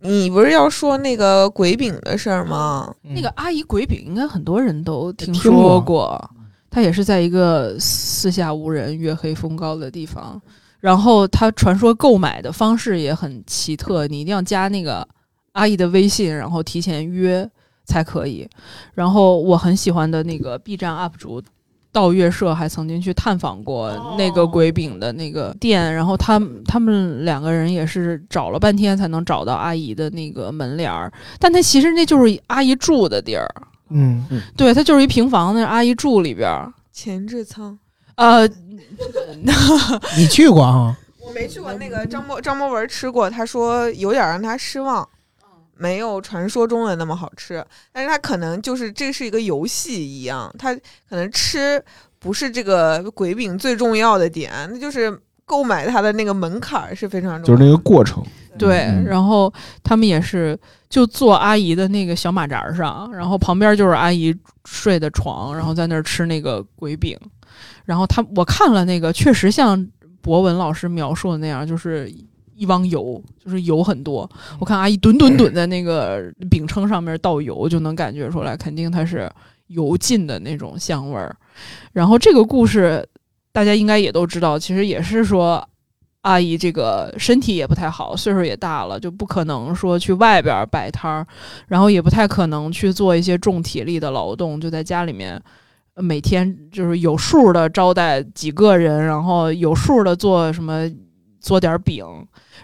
[0.00, 2.92] 你不是要说那个鬼饼的事儿吗？
[3.04, 6.30] 嗯那个阿姨鬼饼应该很多人都听说过，
[6.68, 10.42] 它也是在一个四下无人、月黑风高的地方。
[10.80, 15.06] 然后它传说购买的方式也很奇特，你一定要加那个
[15.52, 17.48] 阿姨的微信，然后提前约
[17.84, 18.48] 才可以。
[18.94, 21.42] 然后我很喜欢的那个 B 站 UP 主
[21.92, 33.46] 道月社还曾经去探访过那个鬼饼的那个店，然后他他们两个人也是找了半天才能找到阿姨的那个门帘儿，但他其实那就是阿姨住的地儿，
[33.90, 34.24] 嗯，
[34.56, 36.72] 对，他就是一平房，那是阿姨住里边儿。
[36.92, 37.78] 前置仓。
[38.14, 38.48] 呃，
[40.16, 40.96] 你去过啊？
[41.20, 45.06] 我没去过那个张博张博文吃过，他说有点让他失望，
[45.82, 47.64] 没有传说中的那么好吃。
[47.92, 50.72] 但是它可能就是这是一个游戏一样，它
[51.08, 51.82] 可能吃
[52.20, 57.46] 不是这个鬼饼最重要的点，那就是购买它的那个门槛儿是非常重要的。
[57.48, 58.22] 就是那个过程。
[58.56, 59.52] 对，嗯然后
[59.82, 60.56] 他们也是
[60.88, 64.32] 就坐阿姨的那个小马扎上，然后旁边就是阿姨
[64.66, 67.18] 睡的床，然后在那儿吃那个鬼饼。
[67.84, 69.84] 然后他我看了那个，确实像
[70.20, 72.12] 博文老师描述的那样，就是
[72.62, 74.30] 一汪油，就是油很多。
[74.60, 79.28] 我看阿姨吨吨吨在那个饼铛上面倒油，就能感觉出来，肯定它是
[79.66, 81.34] 油浸的那种香味儿。
[81.92, 83.04] 然后这个故事
[83.50, 85.68] 大家应该也都知道，其实也是说
[86.20, 91.26] 阿姨这个身体也不太好，岁数也大了，就不可能说去外边儿摆摊儿，
[91.66, 95.42] 然后也不太可能去做一些重体力的劳动，就在家里面。
[95.94, 100.90] 呃每天就是有数的招待几个人，然后有数的做什么
[101.38, 102.02] 做点儿饼，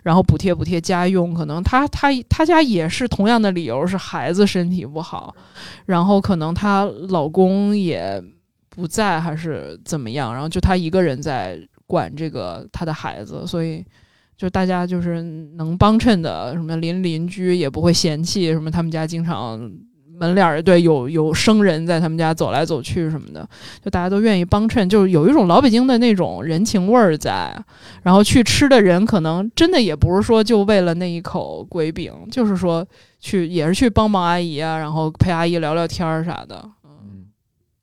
[0.03, 1.35] 然后补贴补贴家用。
[1.35, 5.35] 可能她她她家也是同样的理由，是孩子身体不好，
[5.87, 8.23] 然后可能她老公也
[8.69, 13.85] 不在还是怎么样，然后就她一个人在管这个她的孩子，所以
[14.37, 15.23] 就大家就是
[15.57, 19.59] 能帮衬的，什么邻邻居也不会嫌弃，什么他们家经常
[20.19, 23.49] 门脸儿对有有生人在他们家走来走去什么的，
[23.83, 27.57] 就大家都愿意帮衬，就是有一种老北京的那种人情味儿在。
[28.03, 32.87] 然后去吃的人可能真的也不是说就为了那一口鬼饼，就是说
[33.21, 36.63] 去也是去帮帮阿姨啊，然后陪阿姨聊聊天儿啥的。
[36.85, 37.27] 嗯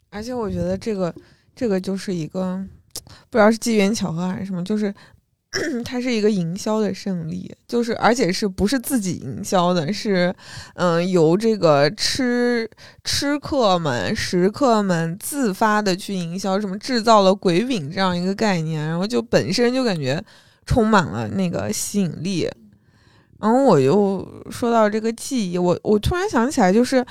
[0.09, 1.13] 而且我觉得这个
[1.55, 2.63] 这个就是一个
[3.29, 4.93] 不知道是机缘巧合还是什么，就是
[5.85, 10.33] 它是一个营销的胜利，就是而且是不是自己营销的，是
[10.75, 12.69] 嗯、由这个吃
[13.03, 20.23] 吃客们、食客们自发的去营销，什么制造了鬼饼这样一个概念，然后就本身就感觉
[20.65, 22.49] 充满了那个吸引力。
[23.39, 27.05] 然后我又说到这个记忆，我我突然想起来，就是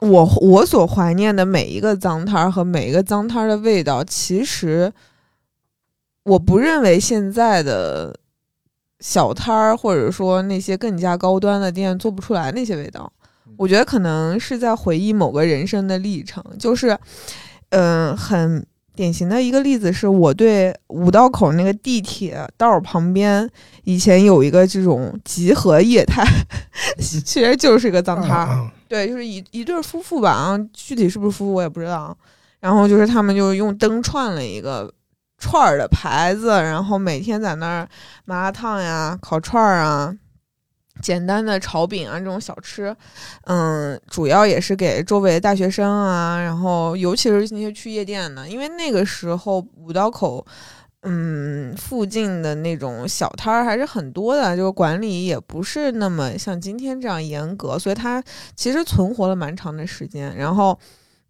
[0.00, 4.90] 我我所怀念的每一个脏摊儿和每一个脏摊儿的味道，其实
[6.30, 8.14] 我不认为现在的
[9.00, 13.12] 小摊儿或者说那些更加高端的店做不出来那些味道。
[13.56, 16.96] 我觉得可能是在回忆某个人生的历程，就是，
[17.70, 18.64] 嗯、很
[18.94, 23.50] 典型的一个例子是我对五道口那个地铁道旁边
[23.82, 26.24] 以前有一个这种集合业态，
[26.96, 28.54] 其实就是一个脏摊儿。
[28.54, 32.16] 嗯对，就是一一对夫妇吧，啊，具体是不是夫妇我也不知道。
[32.60, 34.92] 然后就是他们就用灯串了一个
[35.40, 37.88] 串儿的牌子，然后每天在那儿
[38.24, 40.14] 麻辣烫呀、烤串儿啊、
[41.02, 42.94] 简单的炒饼啊这种小吃，
[43.46, 50.46] 嗯，主要也是给周围大学生啊，然后尤其是那些去夜店的，因为那个时候五道口。
[51.02, 58.22] 嗯，附近的那种小摊儿还是很多的，就是管理也不是那么像今天这样严格，所以它
[58.54, 60.36] 其实存活了蛮长的时间。
[60.36, 60.78] 然后，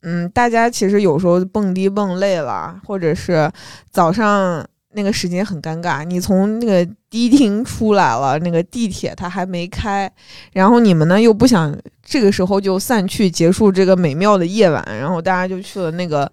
[0.02, 3.50] 嗯，大家其实有时候蹦迪蹦累了，或者是
[3.90, 10.10] 早上那个时间很尴尬，你从那个迪厅出来了，那个地铁它还没开，
[10.52, 16.30] 然后你们呢又不想这个时候就散去结束这个美妙的夜晚，然后大家就去了那个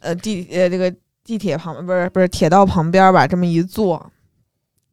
[0.00, 0.92] 呃地呃这个
[1.24, 4.10] 地铁旁不是不是铁道旁边吧，这么一坐。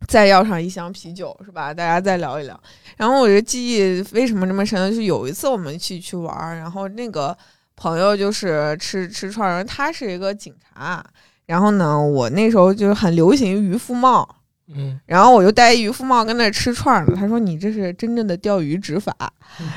[0.06, 1.74] 再要上一箱啤酒是吧？
[1.74, 2.60] 大家再聊一聊。
[2.98, 4.90] 然后我这记忆为什么这么深？
[4.90, 7.36] 就是有一次我们去去玩，然后那个
[7.84, 11.04] 朋友就是吃吃串儿，他是一个警察。
[11.46, 14.38] 然后呢，我那时候就是很流行渔夫帽，
[14.74, 17.14] 嗯，然后我就戴渔夫帽跟那吃串儿呢。
[17.14, 19.14] 他说你这是真正的钓鱼执法。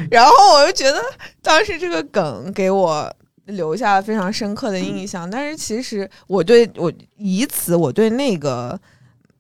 [0.08, 1.02] 然后我就觉得
[1.42, 3.12] 当时这个梗给我
[3.46, 5.28] 留下了非常深刻的印象。
[5.28, 8.78] 但是其实我对我以此我对那个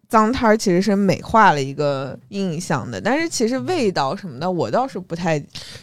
[0.08, 3.00] 脏摊儿其实是美化了一个印象的。
[3.00, 5.38] 但是其实味道什么的，我倒是不太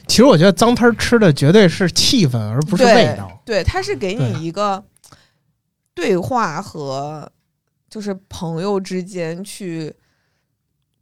[0.08, 3.42] 其实我觉得脏摊儿吃的绝对是气氛，而不是味道。
[3.46, 4.84] 对，它是给你一个
[5.94, 7.32] 对话和
[7.90, 9.94] 就是朋友之间去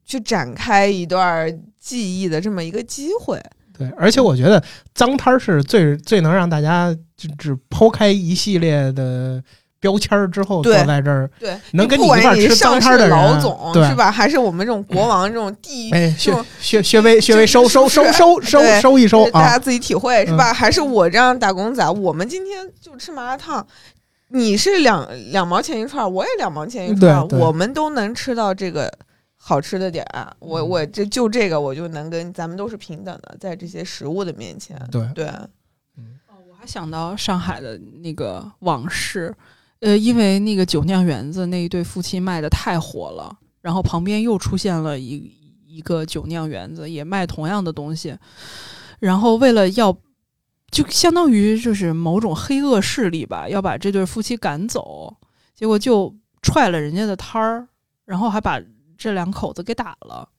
[0.03, 3.41] 去展开一段记忆的这么一个机会。
[3.77, 4.61] 对，而且我觉得
[4.93, 9.41] 脏摊儿是最最能让大家就只抛开一系列的
[9.81, 14.09] 标签儿之后，坐在这儿，对，能跟你不管你一块吃脏上摊儿的市老总是吧？
[14.09, 19.31] 还是我们这种国王这种地域，哎，就薛薛薛微薛微收收收收收收一收啊！
[19.33, 20.53] 大家自己体会是吧？
[20.53, 23.65] 还是我这样打工仔，我们今天就吃麻辣烫。
[24.33, 28.89] 你是两两毛钱一串儿，我也两毛钱一串我们都能吃到这个
[29.35, 30.31] 好吃的点儿。
[30.39, 34.79] 我嗯我这就这个，我就能跟咱们都是平等的，在这些食物的面前。
[34.89, 39.35] 对对，哦我还想到上海的那个往事，
[39.81, 45.31] 呃，因为那个酒酿园子那一对夫妻卖的太火了，然后旁边又出现了一
[45.67, 48.17] 一个酒酿园子，也卖同样的东西，
[48.99, 49.95] 然后为了要。
[50.71, 55.13] 就相当于就是某种黑恶势力吧，要把这对夫妻赶走，
[55.53, 57.67] 结果就踹了人家的摊儿，
[58.05, 58.57] 然后还把
[58.97, 60.29] 这两口子给打了。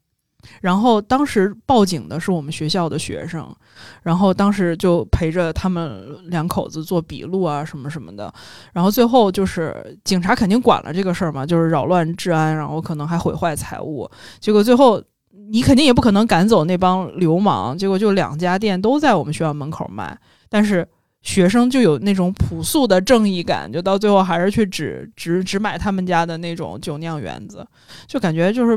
[0.61, 3.47] 然后当时报警的是我们学校的学生，
[4.03, 8.33] 然后当时就陪着他们两口子做笔录啊，什么什么的。
[8.73, 14.11] 然后最后就是警察肯定管了这个事儿嘛，就是扰乱治安，然后可能还毁坏财物。
[14.41, 15.03] 结果最后
[15.51, 20.87] 你肯定也不可能赶走那帮流氓，结果就两家店都在我们学校门口卖，但是。
[21.25, 27.65] 学生就有那种朴素的正义感，就到最后还是去只只只买他们家的那种酒酿园子，
[28.09, 28.77] 就感觉就是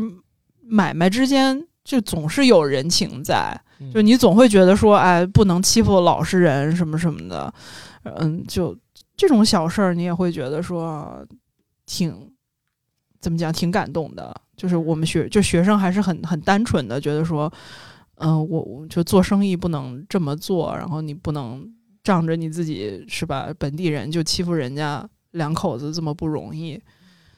[0.68, 3.56] 买卖之间就总是有人情在，
[3.94, 7.54] 就你总会觉得说，哎，不能欺负老实人什么什么的，
[8.04, 8.76] 嗯，就
[9.16, 11.26] 这种小事儿，你也会觉得说
[11.86, 12.32] 挺
[13.22, 14.36] 怎么讲，挺感动的。
[14.58, 17.52] 就是我们学就学生还是很很单纯的，觉得说，
[18.16, 21.70] 嗯、我我就做生意不能这么做，然后你不能
[22.04, 26.82] 仗着你自己是吧本地人就欺负人家两口子这么不容易。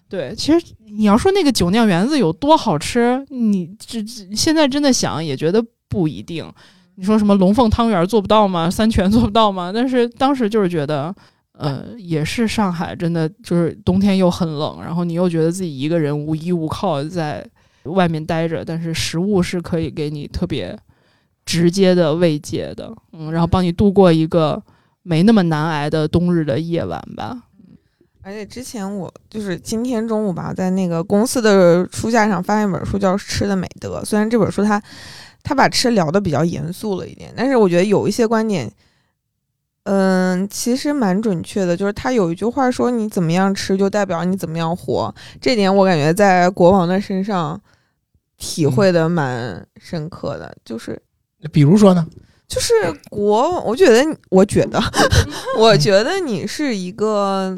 [0.09, 6.49] 对，其实你要说那个酒酿圆子有多好吃，你这这现在真的想也觉得不一定。
[6.95, 8.71] 你说什么龙凤汤圆做不到吗？
[8.71, 9.71] 三全做不到吗？
[9.73, 11.13] 但是当时就是觉得，
[11.51, 17.45] 呃，也是上海真的就是冬天又很冷，然后你又觉得自己一个人无依无靠在
[17.83, 20.75] 外面待着，但是食物是可以给你特别
[21.45, 24.61] 直接的慰藉的，嗯，然后帮你度过一个
[25.03, 27.43] 没那么难挨的冬日的夜晚吧。
[28.27, 34.01] 而且之前我就是今天中午吧，在那个公司的书架上发现一本书，叫《吃的美德》。
[34.03, 34.83] 虽然这本书它
[35.43, 38.69] 它把吃聊的比较严肃了一点，但是我觉得有一些观点，
[39.83, 41.77] 嗯，其实蛮准确的。
[41.77, 47.57] 就是他有一句话说：“你怎么样吃，就代表你怎么样活。”这点我感觉在国王的身上
[48.37, 50.53] 体会的蛮深刻的。
[50.65, 51.01] 就是
[51.53, 52.05] 比如说呢？
[52.45, 52.73] 就是
[53.09, 54.81] 国，我觉得，我觉得，
[55.57, 57.57] 我觉得你是一个。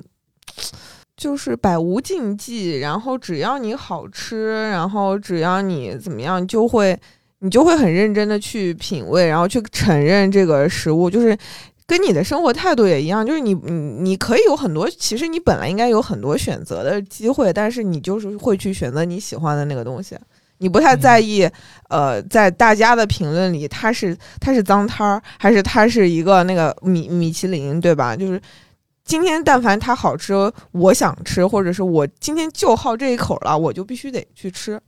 [1.18, 6.98] 就是百无禁忌，然后只要你好吃，然后只要你怎么样，就会
[7.40, 11.38] 你就会很认真的去品味，然后去承认这个食物，就是
[11.86, 20.18] 跟你的生活态度也一样，就是你你你可以有很多，其实你本来应该有很多选择的机会，但是你就是会去选择你喜欢的那个东西，
[20.60, 21.46] 你不太在意，
[21.90, 28.16] 呃，在大家的评论里，它是它是脏摊儿，还是它是一个那个米米其林，对吧？
[28.16, 28.42] 就是。
[29.10, 30.36] 今天但凡它好吃，
[30.72, 34.80] 我想吃，或者是我今天就好这一口了，我就必须得去吃。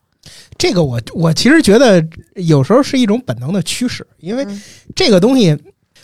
[0.60, 4.46] 这个我我其实觉得有时候是一种本能的驱使，因为
[4.96, 5.58] 这个东西，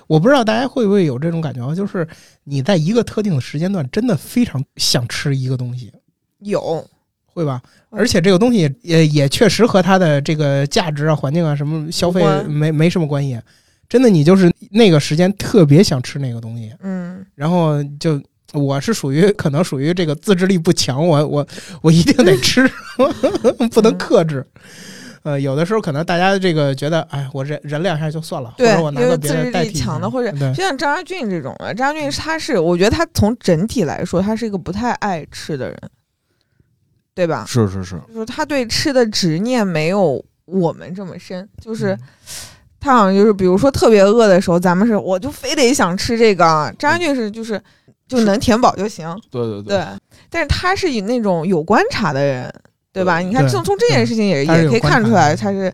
[0.07, 2.07] 我不知道大家会不会有这种感觉，就是
[2.43, 5.93] 你在一个特定的时间段，真的非常想吃一个东西，
[6.39, 6.83] 有
[7.27, 7.61] 会吧？
[7.91, 13.39] 而且这个东西也也确实和它的这个价值啊、环境啊什么消费没没什么关系。
[13.89, 18.21] 真的，你就是那个时间特别想吃那个东西，嗯，然后就
[18.53, 21.47] 我是属于可能属于这个自制力不强，我我
[21.81, 22.69] 我一定得吃，
[23.71, 24.45] 不能克制。
[25.23, 29.73] 呃，有的时候可能大家这个觉得，哎，我忍忍两下就算了，或者我拿个别的代替。
[29.73, 35.77] 强的，或者就像张家俊这种的，张家俊他是，我觉得他从整体来说，他是一个不太爱吃的人，
[37.13, 37.45] 对吧？
[37.47, 41.97] 是是是，就是他对吃的执念没有我们这么深，就是。
[42.87, 46.73] 他好像就是，比如说特别饿的时候，咱们是我就非得想吃这个。
[46.79, 47.61] 张家俊是就是
[48.07, 49.13] 就能填饱就行。
[49.29, 49.85] 对对对。
[50.29, 52.53] 但是他是以那种有观察的人，
[52.93, 53.19] 对吧？
[53.19, 55.73] 你看，从从这件事情也也可以看出来，他是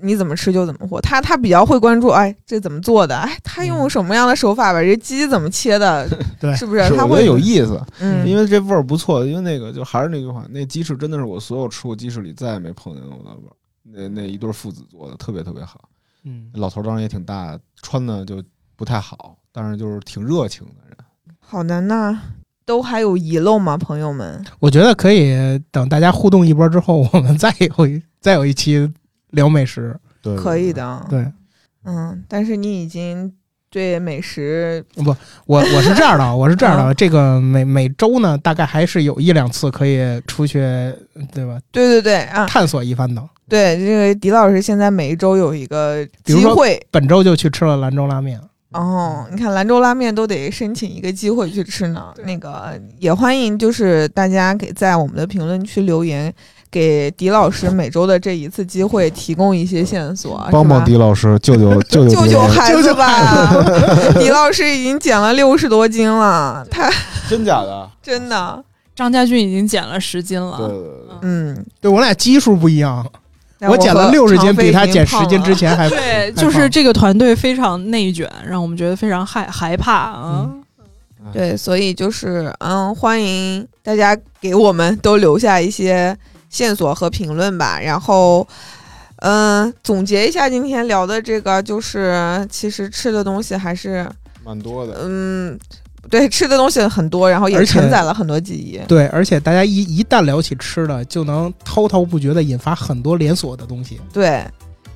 [0.00, 1.00] 你怎么吃就怎么活。
[1.00, 3.16] 他他比较会关注，哎，这怎么做的？
[3.16, 6.08] 哎，他用什么样的手法把这鸡怎么切的？
[6.40, 6.88] 对，是不是？
[6.90, 7.80] 他会有意思。
[7.98, 9.26] 嗯，因为这味儿不错。
[9.26, 13.54] 因为那个就还是那句话，那鸡翅真的是我所有吃过鸡翅里再也没碰见过的味儿。
[13.84, 15.88] 那那一对父子做的特别特别好。
[16.24, 18.42] 嗯，老头当然也挺大，穿的就
[18.76, 20.96] 不太好，但是就是挺热情的人。
[21.38, 22.16] 好的，那
[22.64, 24.44] 都还有遗漏吗，朋友们？
[24.60, 28.90] 我觉得可以等大家互动一波之后，我们再有一再有一期
[29.30, 29.98] 聊美食。
[30.22, 31.06] 对，可以的。
[31.10, 31.26] 对，
[31.84, 33.32] 嗯，但是你已经
[33.68, 35.14] 对美食不，
[35.46, 40.60] 我我是这样的，我是这样的，这个每每周呢，大概还是有一两次可以出去，
[41.32, 41.58] 对吧？
[41.72, 43.28] 对对对啊，探索一番的。
[43.48, 48.40] 对，这个狄老师现在每一周有一个机会，本周就去吃了兰州拉面。
[48.72, 52.06] 哦，你看兰州拉面都得申请一个机会去吃呢。
[52.24, 56.32] 那个也欢迎，就是大家给在我们的评论区留言，
[56.70, 63.52] 给狄老师每周的这一次机会提供一些线索，帮帮狄老师，救救 救救救孩子吧！
[64.18, 66.90] 狄老师已经减了六十多斤了，他
[67.28, 67.90] 真假的？
[68.02, 68.64] 真的，
[68.96, 70.72] 张家俊已经减了十斤了。
[71.20, 73.06] 嗯，对我俩基数不一样。
[73.70, 80.50] 我减了六十斤，比他减十斤之前还 对，就是这个团队非常内卷，让我们觉得非常害害怕啊。
[81.32, 86.16] 对，所以就是嗯，欢迎大家给我们都留下一些
[86.50, 87.78] 线索和评论吧。
[87.80, 88.46] 然后
[89.16, 94.08] 嗯，总结一下今天聊的这个，就是其实吃的东西还是
[94.44, 94.96] 蛮多的。
[95.02, 95.58] 嗯。
[96.10, 98.78] 对，吃的东西很多，然后也承载了很多记忆。
[98.88, 104.00] 对，而且大家一一旦聊起吃的，就能滔滔不绝的引发很多连锁的东西。
[104.12, 104.44] 对，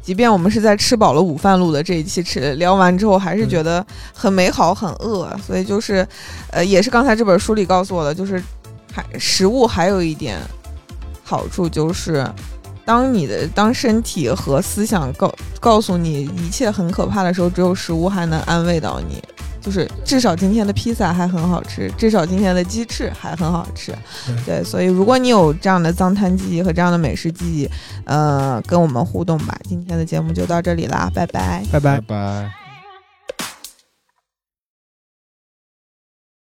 [0.03, 5.31] 即便我们是在吃饱了午饭录的这一期，吃聊完之后还是觉得很美好、很饿。
[5.47, 6.07] 所以就是，
[6.51, 8.43] 呃，也是刚才这本书里告诉我的，就是
[8.93, 10.39] 还食物还有一点
[11.23, 12.28] 好处，就是
[12.85, 19.23] 当你的当身体和思想告告诉你一切很可怕的时候，只有食物还能安慰到你。
[19.66, 23.93] 就是至少今天的披萨还很好吃，至少今天的鸡翅还很好吃，
[24.47, 27.68] 对，所以如果你有这样的脏摊记忆和这样的美食记忆，
[28.05, 29.59] 呃，跟我们互动吧。
[29.68, 32.65] 今天的节目就到这里啦，拜拜，拜拜，拜。